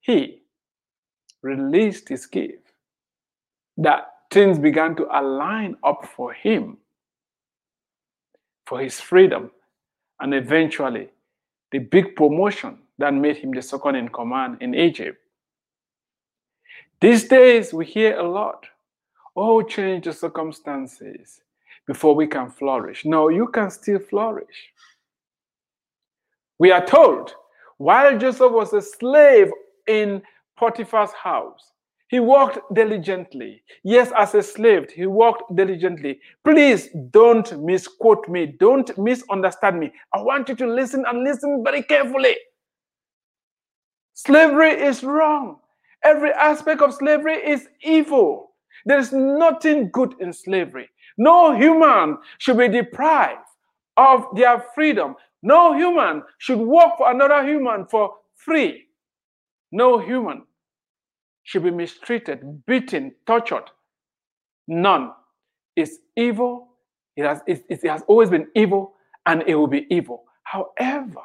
he 0.00 0.42
released 1.42 2.08
his 2.08 2.26
gift 2.26 2.68
that 3.76 4.02
things 4.30 4.56
began 4.56 4.94
to 4.94 5.08
align 5.10 5.74
up 5.82 6.06
for 6.14 6.32
him, 6.32 6.78
for 8.66 8.80
his 8.80 9.00
freedom, 9.00 9.50
and 10.20 10.32
eventually 10.32 11.08
the 11.72 11.80
big 11.80 12.14
promotion 12.14 12.78
that 12.98 13.12
made 13.12 13.38
him 13.38 13.50
the 13.52 13.62
second 13.62 13.96
in 13.96 14.08
command 14.10 14.58
in 14.60 14.76
Egypt. 14.76 15.18
These 17.00 17.26
days, 17.26 17.74
we 17.74 17.84
hear 17.84 18.16
a 18.16 18.30
lot 18.30 18.64
oh, 19.34 19.62
change 19.62 20.04
the 20.04 20.12
circumstances 20.12 21.40
before 21.86 22.14
we 22.14 22.26
can 22.26 22.50
flourish. 22.50 23.04
No, 23.04 23.28
you 23.28 23.48
can 23.48 23.70
still 23.70 23.98
flourish. 23.98 24.72
We 26.58 26.70
are 26.72 26.84
told 26.84 27.34
while 27.78 28.18
Joseph 28.18 28.52
was 28.52 28.74
a 28.74 28.82
slave 28.82 29.50
in 29.88 30.20
Potiphar's 30.58 31.12
house, 31.12 31.72
he 32.10 32.20
worked 32.20 32.58
diligently. 32.74 33.62
Yes, 33.84 34.12
as 34.18 34.34
a 34.34 34.42
slave, 34.42 34.90
he 34.90 35.06
worked 35.06 35.56
diligently. 35.56 36.20
Please 36.44 36.90
don't 37.10 37.64
misquote 37.64 38.28
me. 38.28 38.54
Don't 38.58 38.90
misunderstand 38.98 39.80
me. 39.80 39.92
I 40.12 40.20
want 40.20 40.50
you 40.50 40.56
to 40.56 40.66
listen 40.66 41.04
and 41.08 41.24
listen 41.24 41.62
very 41.64 41.82
carefully. 41.84 42.36
Slavery 44.12 44.72
is 44.72 45.02
wrong. 45.02 45.60
Every 46.04 46.32
aspect 46.32 46.82
of 46.82 46.92
slavery 46.92 47.36
is 47.36 47.68
evil. 47.82 48.50
There 48.84 48.98
is 48.98 49.12
nothing 49.12 49.88
good 49.90 50.16
in 50.20 50.34
slavery. 50.34 50.90
No 51.20 51.54
human 51.54 52.16
should 52.38 52.56
be 52.56 52.68
deprived 52.68 53.46
of 53.98 54.24
their 54.34 54.64
freedom. 54.74 55.16
No 55.42 55.74
human 55.74 56.22
should 56.38 56.58
work 56.58 56.96
for 56.96 57.10
another 57.10 57.46
human 57.46 57.84
for 57.84 58.14
free. 58.36 58.86
No 59.70 59.98
human 59.98 60.44
should 61.42 61.62
be 61.62 61.70
mistreated, 61.70 62.64
beaten, 62.64 63.14
tortured. 63.26 63.64
None. 64.66 65.12
It's 65.76 65.98
evil. 66.16 66.68
It 67.16 67.26
has, 67.26 67.42
it, 67.46 67.66
it 67.68 67.84
has 67.86 68.02
always 68.06 68.30
been 68.30 68.48
evil 68.54 68.94
and 69.26 69.44
it 69.46 69.54
will 69.56 69.66
be 69.66 69.86
evil. 69.90 70.24
However, 70.44 71.20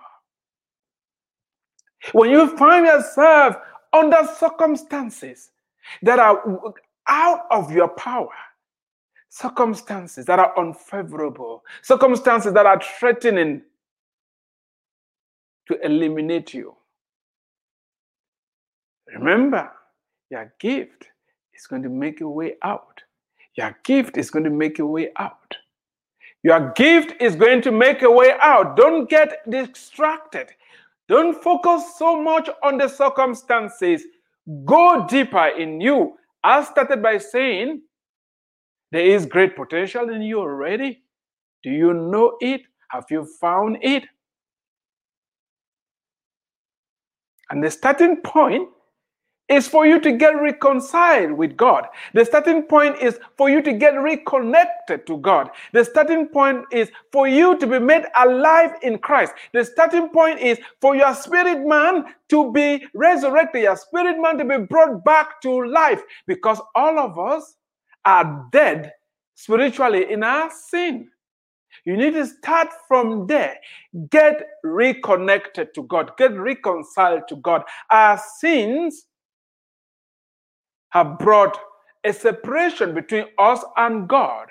when 2.12 2.32
you 2.32 2.58
find 2.58 2.86
yourself 2.86 3.56
under 3.94 4.28
circumstances 4.38 5.52
that 6.02 6.20
are 6.20 6.74
out 7.08 7.46
of 7.50 7.72
your 7.72 7.88
power, 7.88 8.28
circumstances 9.36 10.26
that 10.26 10.40
are 10.40 10.58
unfavorable, 10.58 11.62
circumstances 11.82 12.54
that 12.54 12.66
are 12.66 12.80
threatening 13.00 13.62
to 15.68 15.78
eliminate 15.86 16.54
you, 16.54 16.74
remember 19.14 19.70
your 20.30 20.54
gift 20.60 21.10
is 21.54 21.68
going 21.68 21.84
to 21.84 21.90
make 21.90 22.22
a 22.22 22.30
way 22.30 22.54
out. 22.64 23.02
Your 23.58 23.78
gift 23.84 24.18
is 24.18 24.32
going 24.32 24.46
to 24.46 24.50
make 24.50 24.80
a 24.80 24.86
way 24.86 25.10
out. 25.18 25.58
Your 26.44 26.72
gift 26.72 27.22
is 27.22 27.36
going 27.36 27.62
to 27.64 27.72
make 27.72 28.04
a 28.04 28.12
way 28.12 28.34
out. 28.42 28.78
Don't 28.78 29.10
get 29.10 29.50
distracted. 29.50 30.48
Don't 31.10 31.42
focus 31.44 31.98
so 31.98 32.22
much 32.22 32.50
on 32.64 32.78
the 32.78 32.88
circumstances. 32.88 34.04
Go 34.64 35.06
deeper 35.10 35.48
in 35.48 35.82
you. 35.82 36.18
I 36.42 36.64
started 36.64 37.04
by 37.04 37.18
saying 37.18 37.82
there 38.96 39.06
is 39.06 39.26
great 39.26 39.58
potential 39.58 40.10
in 40.10 40.22
you 40.22 40.40
already. 40.40 41.02
Do 41.64 41.70
you 41.70 41.94
know 41.94 42.38
it? 42.40 42.62
Have 42.92 43.04
you 43.10 43.28
found 43.42 43.78
it? 43.82 44.06
And 47.50 47.62
the 47.62 47.70
starting 47.70 48.22
point 48.22 48.70
is 49.50 49.68
for 49.68 49.86
you 49.86 50.00
to 50.00 50.14
get 50.14 50.42
reconciled 50.42 51.34
with 51.34 51.58
God. 51.58 51.88
The 52.14 52.24
starting 52.24 52.64
point 52.64 53.02
is 53.02 53.20
for 53.38 53.50
you 53.50 53.62
to 53.64 53.74
get 53.74 54.02
reconnected 54.02 55.06
to 55.08 55.18
God. 55.18 55.50
The 55.74 55.84
starting 55.84 56.30
point 56.30 56.64
is 56.72 56.90
for 57.12 57.28
you 57.28 57.58
to 57.58 57.68
be 57.68 57.80
made 57.80 58.06
alive 58.16 58.76
in 58.82 58.98
Christ. 59.00 59.34
The 59.54 59.66
starting 59.66 60.08
point 60.08 60.40
is 60.40 60.58
for 60.80 60.96
your 60.96 61.14
spirit 61.14 61.68
man 61.68 62.06
to 62.30 62.50
be 62.54 62.88
resurrected, 62.94 63.64
your 63.64 63.76
spirit 63.76 64.22
man 64.22 64.38
to 64.38 64.46
be 64.46 64.66
brought 64.66 65.04
back 65.04 65.42
to 65.42 65.66
life 65.66 66.02
because 66.28 66.62
all 66.76 66.98
of 66.98 67.20
us 67.20 67.58
are 68.06 68.48
dead 68.52 68.94
spiritually 69.36 70.12
in 70.12 70.24
our 70.24 70.52
sin. 70.52 71.10
You 71.84 71.98
need 71.98 72.14
to 72.14 72.26
start 72.26 72.70
from 72.88 73.28
there. 73.28 73.58
Get 74.10 74.48
reconnected 74.64 75.74
to 75.76 75.84
God, 75.84 76.12
get 76.18 76.38
reconciled 76.38 77.28
to 77.30 77.36
God. 77.38 77.64
Our 77.90 78.20
sins 78.40 79.06
have 80.90 81.20
brought 81.20 81.60
a 82.06 82.14
separation 82.14 82.94
between 82.94 83.26
us 83.38 83.64
and 83.78 84.08
God. 84.08 84.48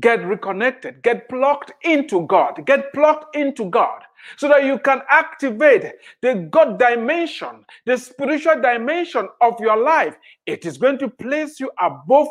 Get 0.00 0.24
reconnected, 0.24 1.02
get 1.02 1.28
plugged 1.28 1.72
into 1.82 2.26
God, 2.26 2.64
get 2.64 2.92
plugged 2.94 3.36
into 3.36 3.66
God 3.66 4.00
so 4.38 4.48
that 4.48 4.64
you 4.64 4.78
can 4.78 5.02
activate 5.10 5.92
the 6.22 6.48
God 6.50 6.78
dimension, 6.78 7.66
the 7.84 7.98
spiritual 7.98 8.60
dimension 8.60 9.28
of 9.42 9.60
your 9.60 9.76
life. 9.76 10.16
It 10.46 10.64
is 10.64 10.78
going 10.78 10.98
to 10.98 11.08
place 11.08 11.60
you 11.60 11.70
above 11.78 12.28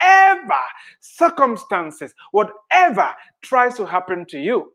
whatever 0.00 0.60
circumstances, 1.00 2.14
whatever 2.32 3.14
tries 3.42 3.76
to 3.76 3.86
happen 3.86 4.26
to 4.26 4.38
you. 4.38 4.72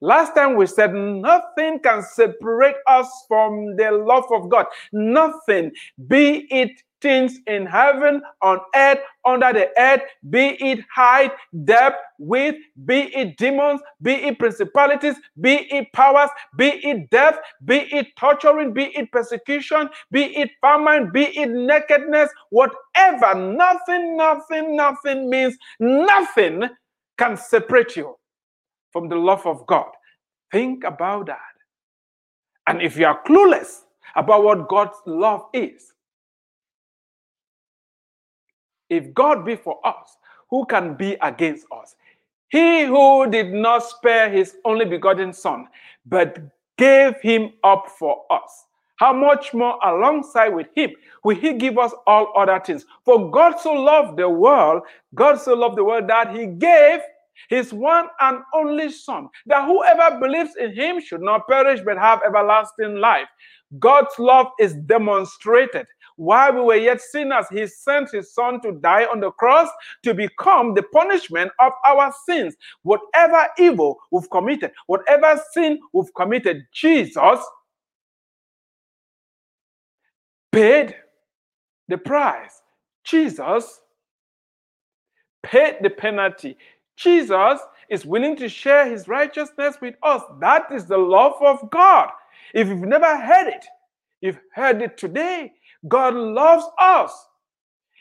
Last 0.00 0.34
time 0.34 0.54
we 0.54 0.66
said 0.66 0.94
nothing 0.94 1.80
can 1.80 2.02
separate 2.02 2.76
us 2.86 3.08
from 3.26 3.74
the 3.76 3.90
love 3.90 4.26
of 4.30 4.48
God. 4.48 4.66
Nothing, 4.92 5.72
be 6.06 6.46
it 6.50 6.70
things 7.00 7.38
in 7.46 7.66
heaven, 7.66 8.22
on 8.42 8.60
earth, 8.74 8.98
under 9.24 9.52
the 9.52 9.68
earth, 9.78 10.02
be 10.30 10.56
it 10.60 10.84
height, 10.94 11.32
depth, 11.64 11.98
width, 12.18 12.58
be 12.86 13.14
it 13.14 13.36
demons, 13.36 13.80
be 14.02 14.12
it 14.12 14.38
principalities, 14.38 15.16
be 15.40 15.68
it 15.72 15.92
powers, 15.92 16.30
be 16.56 16.68
it 16.68 17.10
death, 17.10 17.36
be 17.64 17.78
it 17.94 18.08
torturing, 18.18 18.72
be 18.72 18.84
it 18.96 19.10
persecution, 19.12 19.88
be 20.10 20.24
it 20.36 20.50
famine, 20.60 21.10
be 21.12 21.24
it 21.38 21.50
nakedness, 21.50 22.30
whatever, 22.50 23.34
nothing, 23.34 24.16
nothing, 24.16 24.76
nothing 24.76 25.30
means 25.30 25.56
nothing 25.80 26.68
can 27.18 27.36
separate 27.36 27.96
you 27.96 28.16
from 28.92 29.08
the 29.08 29.16
love 29.16 29.46
of 29.46 29.66
God. 29.66 29.90
Think 30.52 30.84
about 30.84 31.26
that. 31.26 31.38
And 32.66 32.82
if 32.82 32.96
you 32.96 33.06
are 33.06 33.22
clueless 33.26 33.82
about 34.16 34.44
what 34.44 34.68
God's 34.68 34.96
love 35.06 35.46
is, 35.52 35.92
if 38.90 39.12
God 39.14 39.44
be 39.44 39.56
for 39.56 39.78
us, 39.86 40.16
who 40.50 40.64
can 40.66 40.94
be 40.94 41.16
against 41.22 41.66
us? 41.70 41.94
He 42.48 42.84
who 42.84 43.30
did 43.30 43.52
not 43.52 43.84
spare 43.84 44.30
his 44.30 44.56
only 44.64 44.86
begotten 44.86 45.32
Son, 45.32 45.68
but 46.06 46.38
gave 46.78 47.20
him 47.20 47.52
up 47.62 47.88
for 47.98 48.24
us. 48.30 48.64
How 48.96 49.12
much 49.12 49.54
more 49.54 49.78
alongside 49.84 50.48
with 50.48 50.66
him 50.74 50.90
will 51.22 51.36
he 51.36 51.52
give 51.54 51.78
us 51.78 51.92
all 52.06 52.32
other 52.36 52.60
things? 52.64 52.84
For 53.04 53.30
God 53.30 53.60
so 53.60 53.72
loved 53.72 54.18
the 54.18 54.28
world, 54.28 54.82
God 55.14 55.40
so 55.40 55.54
loved 55.54 55.76
the 55.76 55.84
world 55.84 56.08
that 56.08 56.34
he 56.34 56.46
gave 56.46 57.00
his 57.48 57.72
one 57.72 58.06
and 58.20 58.38
only 58.54 58.90
Son, 58.90 59.28
that 59.46 59.66
whoever 59.66 60.18
believes 60.18 60.56
in 60.56 60.74
him 60.74 61.00
should 61.00 61.20
not 61.20 61.46
perish 61.46 61.80
but 61.84 61.96
have 61.96 62.20
everlasting 62.26 62.96
life. 62.96 63.28
God's 63.78 64.18
love 64.18 64.48
is 64.58 64.74
demonstrated 64.74 65.86
while 66.18 66.52
we 66.52 66.60
were 66.60 66.76
yet 66.76 67.00
sinners, 67.00 67.46
he 67.50 67.66
sent 67.68 68.10
his 68.10 68.34
son 68.34 68.60
to 68.62 68.72
die 68.72 69.04
on 69.04 69.20
the 69.20 69.30
cross 69.30 69.68
to 70.02 70.12
become 70.12 70.74
the 70.74 70.82
punishment 70.82 71.52
of 71.60 71.72
our 71.86 72.12
sins. 72.26 72.56
Whatever 72.82 73.46
evil 73.56 73.98
we've 74.10 74.28
committed, 74.28 74.72
whatever 74.88 75.40
sin 75.52 75.78
we've 75.92 76.12
committed, 76.14 76.64
Jesus 76.72 77.38
paid 80.50 80.96
the 81.86 81.98
price. 81.98 82.62
Jesus 83.04 83.80
paid 85.44 85.76
the 85.80 85.90
penalty. 85.90 86.58
Jesus 86.96 87.60
is 87.88 88.04
willing 88.04 88.34
to 88.36 88.48
share 88.48 88.90
his 88.90 89.06
righteousness 89.06 89.76
with 89.80 89.94
us. 90.02 90.22
That 90.40 90.72
is 90.72 90.86
the 90.86 90.98
love 90.98 91.34
of 91.40 91.70
God. 91.70 92.10
If 92.54 92.66
you've 92.66 92.80
never 92.80 93.16
heard 93.16 93.46
it, 93.46 93.64
you've 94.20 94.40
heard 94.52 94.82
it 94.82 94.98
today. 94.98 95.52
God 95.86 96.14
loves 96.14 96.64
us 96.80 97.26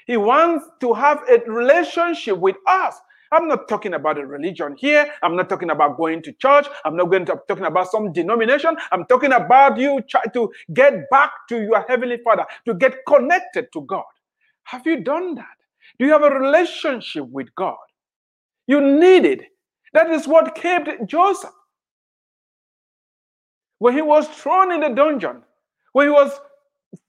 He 0.07 0.17
wants 0.17 0.65
to 0.81 0.93
have 0.93 1.23
a 1.29 1.39
relationship 1.51 2.37
with 2.39 2.57
us. 2.67 2.95
I'm 3.31 3.47
not 3.49 3.67
talking 3.69 3.95
about 3.95 4.19
a 4.19 4.25
religion 4.27 4.75
here. 4.77 5.11
I'm 5.23 5.35
not 5.35 5.49
talking 5.49 5.71
about 5.71 5.97
going 5.97 6.21
to 6.23 6.33
church. 6.33 6.67
I'm 6.85 6.95
not 6.97 7.05
going 7.11 7.25
to 7.25 7.41
talking 7.49 7.65
about 7.65 7.91
some 7.91 8.13
denomination. 8.13 8.77
I'm 8.93 9.05
talking 9.07 9.33
about 9.33 9.77
you 9.79 10.01
try 10.09 10.23
to 10.33 10.51
get 10.73 11.09
back 11.11 11.31
to 11.49 11.61
your 11.61 11.83
heavenly 11.89 12.19
Father, 12.23 12.45
to 12.67 12.75
get 12.75 12.97
connected 13.07 13.67
to 13.73 13.81
God. 13.81 14.05
Have 14.65 14.87
you 14.87 15.01
done 15.03 15.35
that? 15.35 15.57
Do 15.99 16.05
you 16.05 16.13
have 16.13 16.23
a 16.23 16.31
relationship 16.31 17.25
with 17.29 17.53
God? 17.55 17.77
You 18.67 18.81
need 18.81 19.25
it. 19.25 19.43
That 19.93 20.11
is 20.11 20.27
what 20.27 20.55
kept 20.55 20.89
Joseph. 21.07 21.51
When 23.79 23.93
he 23.95 24.01
was 24.01 24.27
thrown 24.29 24.71
in 24.73 24.81
the 24.81 24.89
dungeon, 24.89 25.43
when 25.93 26.07
he 26.07 26.11
was 26.11 26.31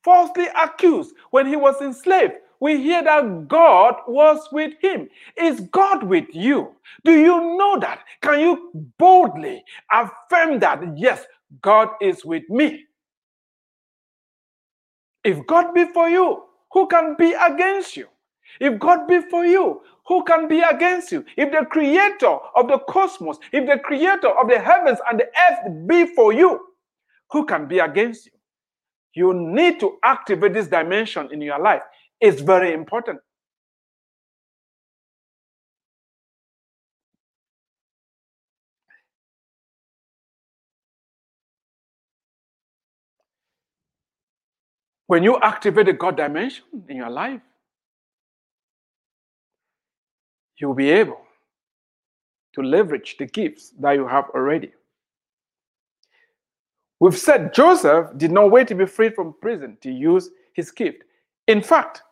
falsely 0.02 0.46
accused, 0.60 1.14
when 1.30 1.46
he 1.46 1.56
was 1.56 1.80
enslaved, 1.80 2.34
we 2.60 2.82
hear 2.82 3.02
that 3.04 3.46
God 3.46 3.94
was 4.08 4.48
with 4.50 4.74
him. 4.80 5.08
Is 5.36 5.60
God 5.72 6.02
with 6.02 6.26
you? 6.32 6.74
Do 7.04 7.12
you 7.12 7.56
know 7.56 7.78
that? 7.78 8.00
Can 8.20 8.40
you 8.40 8.70
boldly 8.98 9.62
affirm 9.92 10.58
that, 10.60 10.82
yes, 10.96 11.24
God 11.62 11.90
is 12.00 12.24
with 12.24 12.48
me? 12.48 12.84
If 15.24 15.46
God 15.46 15.72
be 15.74 15.86
for 15.92 16.08
you, 16.08 16.44
who 16.72 16.86
can 16.88 17.14
be 17.18 17.34
against 17.34 17.96
you? 17.96 18.08
If 18.60 18.78
God 18.78 19.06
be 19.06 19.20
for 19.30 19.44
you, 19.44 19.82
who 20.06 20.24
can 20.24 20.48
be 20.48 20.60
against 20.60 21.12
you? 21.12 21.24
If 21.36 21.52
the 21.52 21.66
creator 21.66 22.38
of 22.56 22.68
the 22.68 22.78
cosmos, 22.88 23.38
if 23.52 23.66
the 23.66 23.78
creator 23.78 24.30
of 24.30 24.48
the 24.48 24.58
heavens 24.58 24.98
and 25.08 25.20
the 25.20 25.26
earth 25.26 25.86
be 25.86 26.06
for 26.14 26.32
you, 26.32 26.60
who 27.30 27.44
can 27.44 27.68
be 27.68 27.78
against 27.78 28.26
you? 28.26 28.32
You 29.18 29.34
need 29.34 29.80
to 29.80 29.98
activate 30.04 30.54
this 30.54 30.68
dimension 30.68 31.30
in 31.32 31.40
your 31.40 31.58
life. 31.58 31.82
It's 32.20 32.40
very 32.40 32.72
important. 32.72 33.18
When 45.08 45.24
you 45.24 45.36
activate 45.42 45.86
the 45.86 45.94
God 45.94 46.16
dimension 46.16 46.66
in 46.88 46.98
your 46.98 47.10
life, 47.10 47.40
you'll 50.60 50.74
be 50.74 50.90
able 50.90 51.20
to 52.54 52.62
leverage 52.62 53.16
the 53.18 53.26
gifts 53.26 53.72
that 53.80 53.94
you 53.96 54.06
have 54.06 54.26
already. 54.32 54.70
We've 57.00 57.16
said 57.16 57.54
Joseph 57.54 58.08
did 58.16 58.32
not 58.32 58.50
wait 58.50 58.68
to 58.68 58.74
be 58.74 58.86
freed 58.86 59.14
from 59.14 59.34
prison 59.40 59.78
to 59.82 59.90
use 59.90 60.30
his 60.54 60.70
gift. 60.70 61.04
In 61.46 61.62
fact, 61.62 62.02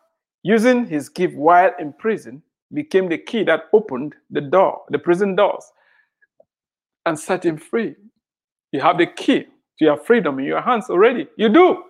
using 0.43 0.85
his 0.85 1.09
gift 1.09 1.35
while 1.35 1.71
in 1.79 1.93
prison 1.93 2.41
became 2.73 3.09
the 3.09 3.17
key 3.17 3.43
that 3.43 3.65
opened 3.73 4.15
the 4.29 4.41
door, 4.41 4.81
the 4.89 4.99
prison 4.99 5.35
doors, 5.35 5.63
and 7.05 7.19
set 7.19 7.45
him 7.45 7.57
free. 7.57 7.95
You 8.71 8.81
have 8.81 8.97
the 8.97 9.07
key 9.07 9.43
to 9.43 9.85
your 9.85 9.97
freedom 9.97 10.39
in 10.39 10.45
your 10.45 10.61
hands 10.61 10.89
already. 10.89 11.27
You 11.37 11.49
do. 11.49 11.83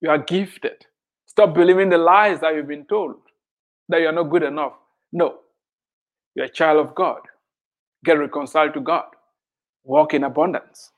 You 0.00 0.10
are 0.10 0.18
gifted. 0.18 0.86
Stop 1.26 1.54
believing 1.54 1.90
the 1.90 1.98
lies 1.98 2.40
that 2.40 2.54
you've 2.54 2.68
been 2.68 2.86
told 2.86 3.16
that 3.88 4.00
you 4.00 4.06
are 4.06 4.12
not 4.12 4.24
good 4.24 4.42
enough. 4.42 4.72
No. 5.12 5.38
You're 6.34 6.46
a 6.46 6.50
child 6.50 6.78
of 6.78 6.94
God. 6.94 7.20
Get 8.04 8.18
reconciled 8.18 8.74
to 8.74 8.80
God. 8.80 9.04
Walk 9.84 10.14
in 10.14 10.24
abundance. 10.24 10.92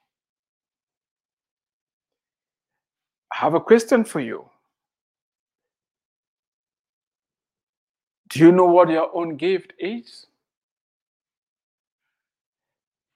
I 3.13 3.18
have 3.33 3.55
a 3.55 3.61
question 3.61 4.05
for 4.05 4.21
you. 4.21 4.49
Do 8.31 8.41
you 8.41 8.53
know 8.53 8.67
what 8.67 8.91
your 8.91 9.15
own 9.17 9.37
gift 9.37 9.73
is? 9.79 10.27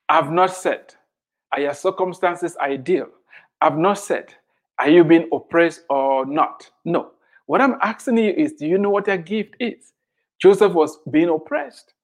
I've 0.09 0.31
not 0.31 0.55
said, 0.55 0.95
are 1.53 1.61
your 1.61 1.75
circumstances 1.75 2.57
ideal? 2.59 3.09
I've 3.61 3.77
not 3.77 3.99
said, 3.99 4.35
are 4.79 4.89
you 4.89 5.05
being 5.05 5.29
oppressed 5.33 5.83
or 5.91 6.27
not? 6.27 6.71
No. 6.85 7.13
What 7.47 7.61
I'm 7.61 7.77
asking 7.83 8.19
you 8.19 8.33
is, 8.33 8.55
do 8.55 8.67
you 8.67 8.79
know 8.79 8.91
what 8.91 9.07
your 9.07 9.19
gift 9.19 9.57
is? 9.61 9.93
Joseph 10.41 10.73
was 10.73 10.99
being 11.11 11.29
oppressed. 11.29 11.95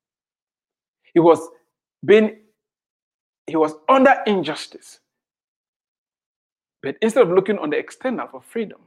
He 1.15 1.21
was 1.21 1.41
being, 2.05 2.39
he 3.47 3.57
was 3.57 3.75
under 3.89 4.15
injustice. 4.27 5.01
But 6.89 6.97
instead 7.03 7.23
of 7.25 7.29
looking 7.29 7.59
on 7.59 7.69
the 7.69 7.77
external 7.77 8.29
for 8.29 8.41
freedom, 8.41 8.81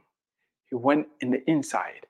he 0.68 0.74
went 0.74 1.06
in 1.20 1.30
the 1.30 1.48
inside. 1.48 2.04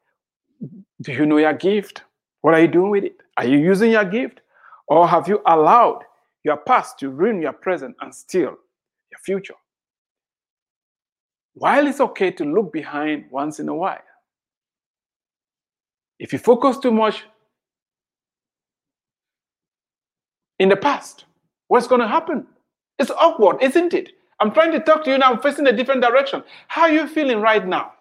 Do 1.03 1.13
you 1.13 1.27
know 1.27 1.37
your 1.37 1.53
gift? 1.53 2.01
What 2.41 2.55
are 2.55 2.63
you 2.63 2.69
doing 2.69 2.91
with 2.91 3.05
it? 3.05 3.17
Are 3.37 3.45
you 3.45 3.59
using 3.59 3.91
your 3.91 4.07
gift? 4.07 4.41
Or 4.87 5.07
have 5.07 5.29
you 5.29 5.43
allowed 5.45 6.05
your 6.45 6.57
past 6.57 6.99
to 7.01 7.11
ruin 7.11 7.43
your 7.43 7.53
present 7.53 7.95
and 8.01 8.15
steal 8.15 8.57
your 9.11 9.19
future? 9.23 9.53
While 11.53 11.87
it's 11.87 12.01
okay 12.01 12.31
to 12.31 12.45
look 12.47 12.73
behind 12.73 13.27
once 13.31 13.61
in 13.61 13.69
a 13.69 13.75
while, 13.75 14.01
if 16.19 16.33
you 16.33 16.39
focus 16.39 16.79
too 16.79 16.91
much 16.91 17.25
in 20.59 20.71
the 20.71 20.77
past, 20.77 21.27
what's 21.69 21.87
going 21.87 22.01
to 22.01 22.09
happen? 22.09 22.47
It's 22.99 23.11
awkward, 23.11 23.63
isn't 23.63 23.93
it? 23.93 24.13
I'm 24.43 24.51
trying 24.51 24.73
to 24.73 24.81
talk 24.81 25.05
to 25.05 25.11
you 25.13 25.19
now, 25.19 25.31
I'm 25.31 25.41
facing 25.41 25.69
a 25.69 25.73
different 25.73 26.03
direction. 26.03 26.43
How 26.67 26.83
are 26.83 26.91
you 26.91 27.07
feeling 27.07 27.41
right 27.41 27.65
now? 27.65 27.93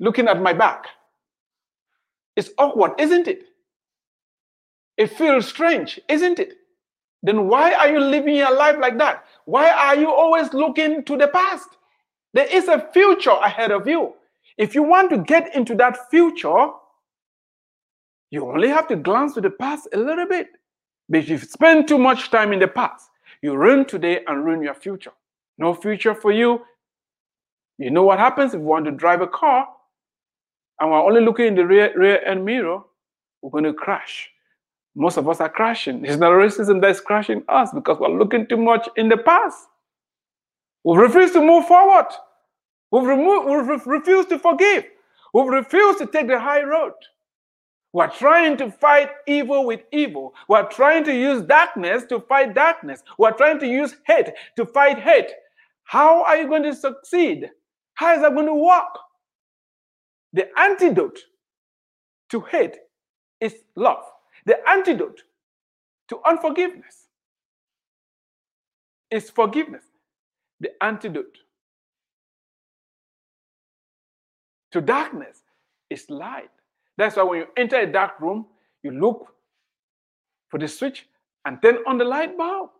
Looking 0.00 0.28
at 0.28 0.40
my 0.40 0.54
back. 0.54 0.86
It's 2.36 2.48
awkward, 2.56 2.92
isn't 2.98 3.28
it? 3.28 3.42
It 4.96 5.08
feels 5.08 5.46
strange, 5.46 6.00
isn't 6.08 6.38
it? 6.38 6.54
Then 7.22 7.48
why 7.48 7.74
are 7.74 7.90
you 7.90 8.00
living 8.00 8.36
your 8.36 8.56
life 8.56 8.76
like 8.80 8.96
that? 8.96 9.26
Why 9.44 9.68
are 9.68 9.94
you 9.94 10.10
always 10.10 10.54
looking 10.54 11.04
to 11.04 11.18
the 11.18 11.28
past? 11.28 11.68
There 12.32 12.46
is 12.46 12.68
a 12.68 12.88
future 12.94 13.36
ahead 13.44 13.72
of 13.72 13.86
you. 13.86 14.14
If 14.56 14.74
you 14.74 14.84
want 14.84 15.10
to 15.10 15.18
get 15.18 15.54
into 15.54 15.74
that 15.74 16.08
future, 16.08 16.68
you 18.30 18.48
only 18.48 18.68
have 18.68 18.88
to 18.88 18.96
glance 18.96 19.34
to 19.34 19.42
the 19.42 19.50
past 19.50 19.86
a 19.92 19.98
little 19.98 20.26
bit. 20.26 20.48
But 21.10 21.18
if 21.18 21.28
you 21.28 21.36
spend 21.36 21.86
too 21.86 21.98
much 21.98 22.30
time 22.30 22.54
in 22.54 22.58
the 22.58 22.68
past, 22.68 23.10
you 23.46 23.56
ruin 23.56 23.84
today 23.86 24.20
and 24.26 24.44
ruin 24.44 24.62
your 24.62 24.74
future. 24.74 25.12
No 25.56 25.72
future 25.72 26.14
for 26.14 26.32
you. 26.32 26.60
You 27.78 27.90
know 27.90 28.02
what 28.02 28.18
happens 28.18 28.52
if 28.52 28.60
we 28.60 28.66
want 28.66 28.84
to 28.86 28.90
drive 28.90 29.20
a 29.22 29.26
car 29.26 29.68
and 30.80 30.90
we're 30.90 31.02
only 31.02 31.20
looking 31.22 31.46
in 31.46 31.54
the 31.54 31.66
rear, 31.66 31.92
rear 31.96 32.22
end 32.24 32.44
mirror, 32.44 32.80
we're 33.40 33.50
going 33.50 33.64
to 33.64 33.72
crash. 33.72 34.28
Most 34.94 35.16
of 35.16 35.28
us 35.28 35.40
are 35.40 35.48
crashing. 35.48 36.04
It's 36.04 36.16
not 36.16 36.32
racism 36.32 36.80
that's 36.80 37.00
crashing 37.00 37.42
us 37.48 37.70
because 37.72 37.98
we're 37.98 38.18
looking 38.18 38.46
too 38.46 38.56
much 38.56 38.88
in 38.96 39.08
the 39.08 39.16
past. 39.16 39.68
We've 40.84 40.98
refused 40.98 41.34
to 41.34 41.40
move 41.40 41.66
forward. 41.66 42.06
We've, 42.90 43.04
removed, 43.04 43.48
we've 43.48 43.86
refused 43.86 44.28
to 44.30 44.38
forgive. 44.38 44.84
We've 45.34 45.46
refused 45.46 45.98
to 45.98 46.06
take 46.06 46.28
the 46.28 46.40
high 46.40 46.62
road. 46.62 46.92
We're 47.96 48.10
trying 48.10 48.58
to 48.58 48.70
fight 48.70 49.08
evil 49.26 49.64
with 49.64 49.80
evil. 49.90 50.34
We're 50.50 50.68
trying 50.68 51.02
to 51.04 51.14
use 51.14 51.40
darkness 51.40 52.04
to 52.10 52.20
fight 52.20 52.54
darkness. 52.54 53.02
We're 53.16 53.32
trying 53.32 53.58
to 53.60 53.66
use 53.66 53.96
hate 54.06 54.32
to 54.56 54.66
fight 54.66 54.98
hate. 54.98 55.30
How 55.84 56.22
are 56.24 56.36
you 56.36 56.46
going 56.46 56.64
to 56.64 56.74
succeed? 56.74 57.50
How 57.94 58.14
is 58.14 58.20
that 58.20 58.34
going 58.34 58.48
to 58.48 58.54
work? 58.54 58.98
The 60.34 60.46
antidote 60.58 61.18
to 62.32 62.40
hate 62.40 62.76
is 63.40 63.54
love. 63.76 64.04
The 64.44 64.58
antidote 64.68 65.22
to 66.08 66.20
unforgiveness 66.26 67.06
is 69.10 69.30
forgiveness. 69.30 69.84
The 70.60 70.72
antidote 70.82 71.38
to 74.72 74.82
darkness 74.82 75.38
is 75.88 76.10
light. 76.10 76.50
That's 76.96 77.16
why 77.16 77.22
when 77.24 77.38
you 77.40 77.46
enter 77.56 77.76
a 77.78 77.86
dark 77.90 78.20
room, 78.20 78.46
you 78.82 78.90
look 78.92 79.26
for 80.50 80.58
the 80.58 80.68
switch 80.68 81.06
and 81.44 81.60
turn 81.62 81.78
on 81.86 81.98
the 81.98 82.04
light 82.04 82.36
bulb. 82.36 82.70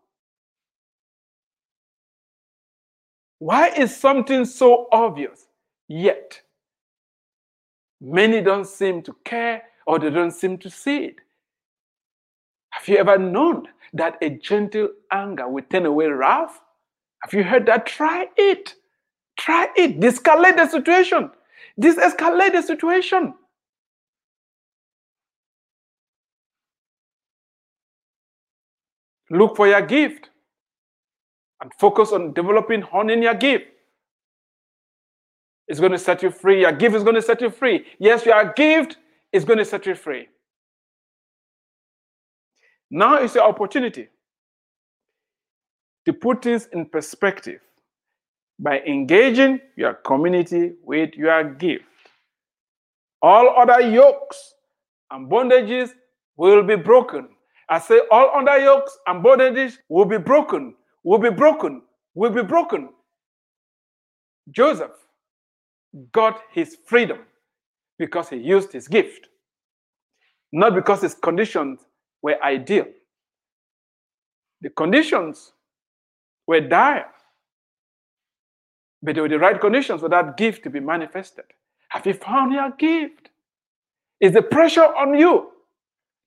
Why 3.38 3.68
is 3.68 3.94
something 3.94 4.44
so 4.44 4.88
obvious 4.92 5.46
yet 5.88 6.40
many 8.00 8.40
don't 8.40 8.66
seem 8.66 9.02
to 9.02 9.14
care 9.24 9.62
or 9.87 9.98
they 9.98 10.11
don't 10.11 10.31
seem 10.31 10.59
to 10.59 10.70
see 10.70 11.05
it? 11.07 11.16
Have 12.70 12.88
you 12.88 12.96
ever 12.96 13.18
known 13.18 13.68
that 13.92 14.16
a 14.22 14.31
gentle 14.31 14.88
anger 15.12 15.48
will 15.48 15.64
turn 15.70 15.87
away 15.87 16.07
wrath? 16.07 16.61
Have 17.22 17.35
you 17.35 17.44
heard 17.44 17.66
that? 17.66 17.87
Try 17.87 18.29
it. 18.37 18.74
Try 19.38 19.68
it. 19.76 20.00
Descalate 20.00 20.57
the 20.57 20.66
situation. 20.66 21.31
Disescalate 21.81 22.52
the 22.52 22.62
situation. 22.62 23.35
Look 29.30 29.56
for 29.56 29.66
your 29.66 29.82
gift 29.82 30.30
and 31.60 31.72
focus 31.78 32.12
on 32.12 32.32
developing, 32.32 32.82
honing 32.82 33.22
your 33.22 33.34
gift. 33.34 33.64
It's 35.68 35.80
going 35.80 35.92
to 35.92 35.98
set 35.98 36.22
you 36.22 36.30
free. 36.30 36.60
Your 36.60 36.72
gift 36.72 36.94
is 36.94 37.02
going 37.02 37.16
to 37.16 37.22
set 37.22 37.40
you 37.40 37.50
free. 37.50 37.84
Yes, 37.98 38.24
your 38.24 38.52
gift 38.52 38.98
is 39.32 39.44
going 39.44 39.58
to 39.58 39.64
set 39.64 39.86
you 39.86 39.94
free. 39.94 40.28
Now 42.90 43.20
is 43.20 43.34
your 43.34 43.44
opportunity 43.44 44.08
to 46.04 46.12
put 46.12 46.42
things 46.42 46.68
in 46.72 46.86
perspective 46.86 47.60
by 48.60 48.78
engaging 48.80 49.60
your 49.76 49.94
community 49.94 50.74
with 50.84 51.14
your 51.14 51.42
gift. 51.54 51.84
All 53.20 53.54
other 53.58 53.80
yokes 53.80 54.54
and 55.10 55.28
bondages 55.28 55.90
will 56.36 56.62
be 56.62 56.76
broken. 56.76 57.28
I 57.68 57.79
say 57.81 58.00
all 58.11 58.31
under 58.37 58.59
yokes 58.59 58.96
and 59.07 59.24
bondages 59.24 59.79
will 59.88 60.05
be 60.05 60.18
broken, 60.18 60.74
will 61.02 61.18
be 61.18 61.31
broken, 61.31 61.83
will 62.14 62.31
be 62.31 62.42
broken. 62.42 62.90
Joseph 64.50 64.92
got 66.12 66.40
his 66.52 66.76
freedom 66.87 67.18
because 67.98 68.29
he 68.29 68.37
used 68.37 68.72
his 68.72 68.87
gift, 68.87 69.29
not 70.52 70.74
because 70.74 71.02
his 71.02 71.14
conditions 71.14 71.81
were 72.22 72.42
ideal. 72.42 72.87
The 74.61 74.70
conditions 74.70 75.52
were 76.46 76.61
dire, 76.61 77.07
but 79.02 79.14
they 79.14 79.20
were 79.20 79.29
the 79.29 79.38
right 79.38 79.61
conditions 79.61 80.00
for 80.00 80.09
that 80.09 80.37
gift 80.37 80.62
to 80.64 80.70
be 80.70 80.81
manifested. 80.81 81.44
Have 81.88 82.07
you 82.07 82.14
found 82.14 82.52
your 82.52 82.70
gift? 82.70 83.31
Is 84.20 84.33
the 84.33 84.42
pressure 84.42 84.85
on 84.85 85.18
you 85.18 85.50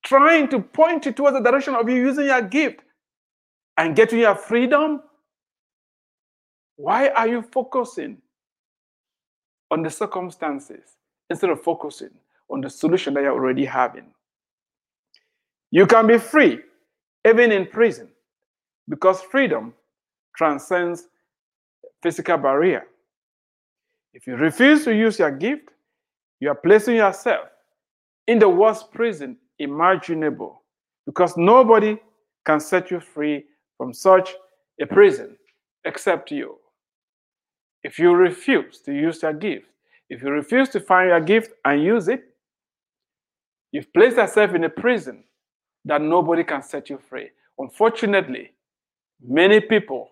trying 0.04 0.48
to 0.50 0.60
point 0.60 1.06
you 1.06 1.12
towards 1.12 1.38
the 1.38 1.44
direction 1.44 1.76
of 1.76 1.88
you 1.90 1.96
using 1.96 2.26
your 2.26 2.42
gift 2.42 2.82
and 3.78 3.96
getting 3.96 4.20
your 4.20 4.36
freedom? 4.36 5.02
Why 6.76 7.10
are 7.10 7.28
you 7.28 7.42
focusing 7.42 8.18
on 9.72 9.84
the 9.84 9.90
circumstances 9.90 10.98
instead 11.30 11.50
of 11.50 11.62
focusing 11.62 12.12
on 12.50 12.62
the 12.62 12.70
solution 12.70 13.14
that 13.14 13.24
you're 13.24 13.34
already 13.34 13.66
having? 13.66 14.06
You 15.72 15.86
can 15.86 16.08
be 16.08 16.18
free 16.18 16.60
even 17.28 17.52
in 17.52 17.68
prison 17.68 18.10
because 18.88 19.22
freedom 19.22 19.74
transcends 20.36 21.08
physical 22.02 22.38
barrier. 22.38 22.86
If 24.14 24.26
you 24.26 24.36
refuse 24.36 24.84
to 24.86 24.96
use 24.96 25.20
your 25.20 25.32
gift, 25.32 25.70
you 26.40 26.50
are 26.50 26.56
placing 26.56 26.96
yourself 26.96 27.50
in 28.28 28.40
the 28.40 28.50
worst 28.50 28.92
prison 28.92 29.38
imaginable 29.60 30.64
because 31.06 31.38
nobody 31.38 31.98
can 32.46 32.60
set 32.60 32.92
you 32.92 33.00
free 33.00 33.44
from 33.78 33.94
such 33.94 34.34
a 34.82 34.86
prison 34.86 35.38
except 35.86 36.32
you. 36.32 36.58
If 37.84 38.00
you 38.00 38.14
refuse 38.14 38.82
to 38.82 38.94
use 38.94 39.22
your 39.22 39.34
gift, 39.34 39.66
if 40.10 40.22
you 40.22 40.30
refuse 40.30 40.70
to 40.70 40.80
find 40.80 41.10
your 41.10 41.22
gift 41.22 41.54
and 41.66 41.84
use 41.84 42.08
it, 42.08 42.24
you've 43.72 43.94
placed 43.94 44.18
yourself 44.18 44.54
in 44.54 44.64
a 44.64 44.70
prison 44.70 45.24
that 45.86 46.02
nobody 46.02 46.44
can 46.44 46.62
set 46.62 46.90
you 46.90 46.98
free. 46.98 47.30
Unfortunately, 47.58 48.52
many 49.26 49.60
people 49.60 50.10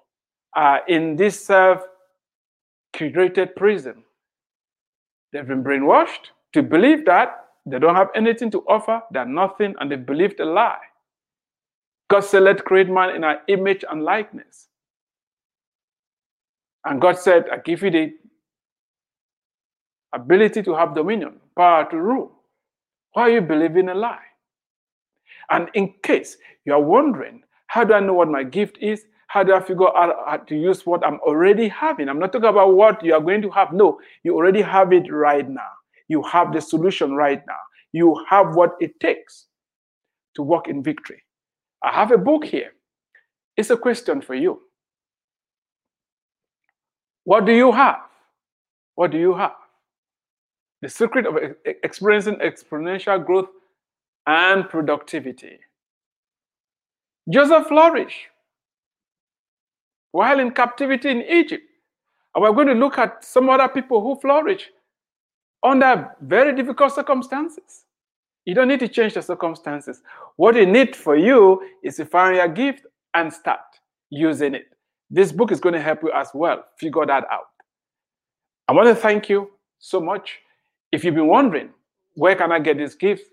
are 0.55 0.81
in 0.87 1.15
this 1.15 1.45
self 1.45 1.81
curated 2.95 3.55
prison. 3.55 4.03
They've 5.31 5.47
been 5.47 5.63
brainwashed 5.63 6.31
to 6.53 6.63
believe 6.63 7.05
that 7.05 7.46
they 7.67 7.79
don't 7.79 7.95
have 7.95 8.09
anything 8.15 8.51
to 8.51 8.61
offer, 8.67 9.01
they're 9.11 9.25
nothing, 9.25 9.75
and 9.79 9.91
they 9.91 9.97
believed 9.97 10.39
a 10.39 10.45
lie. 10.45 10.79
God 12.09 12.21
said, 12.21 12.43
Let 12.43 12.65
create 12.65 12.89
man 12.89 13.15
in 13.15 13.23
our 13.23 13.41
image 13.47 13.83
and 13.89 14.03
likeness. 14.03 14.69
And 16.85 17.01
God 17.01 17.17
said, 17.19 17.45
I 17.51 17.57
give 17.57 17.83
you 17.83 17.91
the 17.91 18.13
ability 20.13 20.63
to 20.63 20.75
have 20.75 20.95
dominion, 20.95 21.39
power 21.57 21.89
to 21.91 21.97
rule. 21.97 22.31
Why 23.13 23.23
are 23.23 23.29
you 23.31 23.41
believing 23.41 23.89
a 23.89 23.95
lie? 23.95 24.19
And 25.49 25.69
in 25.73 25.93
case 26.03 26.37
you 26.65 26.73
are 26.73 26.81
wondering, 26.81 27.43
how 27.67 27.83
do 27.83 27.93
I 27.93 27.99
know 27.99 28.13
what 28.13 28.29
my 28.29 28.43
gift 28.43 28.77
is? 28.81 29.05
How 29.27 29.43
do 29.43 29.53
I 29.53 29.61
figure 29.61 29.95
out 29.97 30.15
how 30.27 30.37
to 30.37 30.55
use 30.55 30.85
what 30.85 31.05
I'm 31.05 31.19
already 31.21 31.67
having? 31.67 32.09
I'm 32.09 32.19
not 32.19 32.31
talking 32.33 32.49
about 32.49 32.75
what 32.75 33.03
you 33.03 33.13
are 33.13 33.21
going 33.21 33.41
to 33.43 33.49
have. 33.51 33.73
No, 33.73 33.99
you 34.23 34.35
already 34.35 34.61
have 34.61 34.93
it 34.93 35.11
right 35.11 35.47
now. 35.49 35.71
You 36.07 36.23
have 36.23 36.53
the 36.53 36.61
solution 36.61 37.13
right 37.13 37.41
now. 37.47 37.59
You 37.91 38.23
have 38.29 38.55
what 38.55 38.75
it 38.79 38.99
takes 38.99 39.47
to 40.35 40.43
walk 40.43 40.67
in 40.67 40.83
victory. 40.83 41.23
I 41.83 41.91
have 41.91 42.11
a 42.11 42.17
book 42.17 42.45
here. 42.45 42.71
It's 43.55 43.69
a 43.69 43.77
question 43.77 44.21
for 44.21 44.35
you. 44.35 44.61
What 47.23 47.45
do 47.45 47.53
you 47.53 47.71
have? 47.71 47.99
What 48.95 49.11
do 49.11 49.17
you 49.17 49.33
have? 49.35 49.55
The 50.81 50.89
secret 50.89 51.25
of 51.25 51.37
experiencing 51.65 52.35
exponential 52.35 53.25
growth 53.25 53.49
and 54.27 54.69
productivity. 54.69 55.59
Joseph 57.29 57.67
flourished 57.67 58.27
while 60.11 60.39
in 60.39 60.51
captivity 60.51 61.09
in 61.09 61.21
Egypt. 61.23 61.63
And 62.33 62.43
we're 62.43 62.53
going 62.53 62.67
to 62.67 62.73
look 62.73 62.97
at 62.97 63.23
some 63.23 63.49
other 63.49 63.67
people 63.67 64.01
who 64.01 64.19
flourish 64.19 64.69
under 65.63 66.11
very 66.21 66.55
difficult 66.55 66.93
circumstances. 66.93 67.85
You 68.45 68.53
don't 68.53 68.67
need 68.67 68.79
to 68.79 68.87
change 68.87 69.13
the 69.13 69.21
circumstances. 69.21 70.01
What 70.37 70.55
you 70.55 70.65
need 70.65 70.95
for 70.95 71.15
you 71.15 71.61
is 71.83 71.97
to 71.97 72.05
find 72.05 72.35
your 72.35 72.47
gift 72.47 72.85
and 73.13 73.31
start 73.31 73.59
using 74.09 74.55
it. 74.55 74.67
This 75.09 75.31
book 75.31 75.51
is 75.51 75.59
going 75.59 75.73
to 75.73 75.81
help 75.81 76.03
you 76.03 76.11
as 76.13 76.29
well 76.33 76.63
figure 76.77 77.05
that 77.05 77.25
out. 77.31 77.47
I 78.67 78.73
want 78.73 78.87
to 78.87 78.95
thank 78.95 79.29
you 79.29 79.51
so 79.79 79.99
much. 79.99 80.39
If 80.91 81.03
you've 81.03 81.15
been 81.15 81.27
wondering, 81.27 81.69
where 82.15 82.35
can 82.35 82.51
I 82.51 82.59
get 82.59 82.77
this 82.77 82.95
gift? 82.95 83.23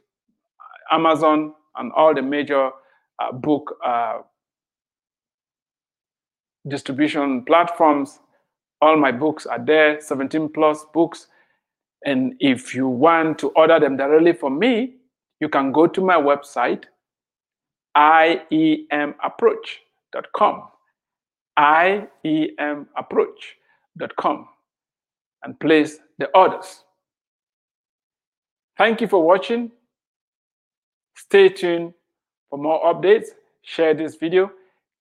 Amazon 0.90 1.54
and 1.76 1.92
all 1.92 2.14
the 2.14 2.22
major 2.22 2.70
uh, 3.18 3.32
book 3.32 3.76
uh, 3.84 4.18
distribution 6.68 7.44
platforms. 7.44 8.18
All 8.80 8.96
my 8.96 9.12
books 9.12 9.46
are 9.46 9.64
there, 9.64 10.00
17 10.00 10.50
plus 10.50 10.84
books. 10.92 11.28
And 12.04 12.34
if 12.38 12.74
you 12.74 12.88
want 12.88 13.38
to 13.38 13.48
order 13.50 13.78
them 13.80 13.96
directly 13.96 14.34
from 14.34 14.58
me, 14.58 14.96
you 15.40 15.48
can 15.48 15.72
go 15.72 15.86
to 15.86 16.00
my 16.00 16.16
website, 16.16 16.84
iemapproach.com. 17.96 20.62
iemapproach.com 21.58 24.48
and 25.44 25.60
place 25.60 25.98
the 26.18 26.28
orders. 26.34 26.82
Thank 28.76 29.00
you 29.00 29.08
for 29.08 29.24
watching. 29.24 29.70
Stay 31.16 31.48
tuned 31.48 31.94
for 32.50 32.58
more 32.58 32.82
updates. 32.84 33.28
Share 33.62 33.94
this 33.94 34.16
video, 34.16 34.50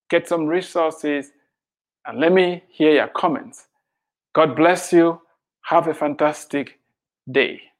get 0.10 0.28
some 0.28 0.46
resources, 0.46 1.32
and 2.06 2.20
let 2.20 2.32
me 2.32 2.64
hear 2.70 2.94
your 2.94 3.08
comments. 3.10 3.68
God 4.34 4.56
bless 4.56 4.94
you. 4.94 5.20
Have 5.64 5.88
a 5.88 5.94
fantastic 5.94 6.80
day. 7.32 7.73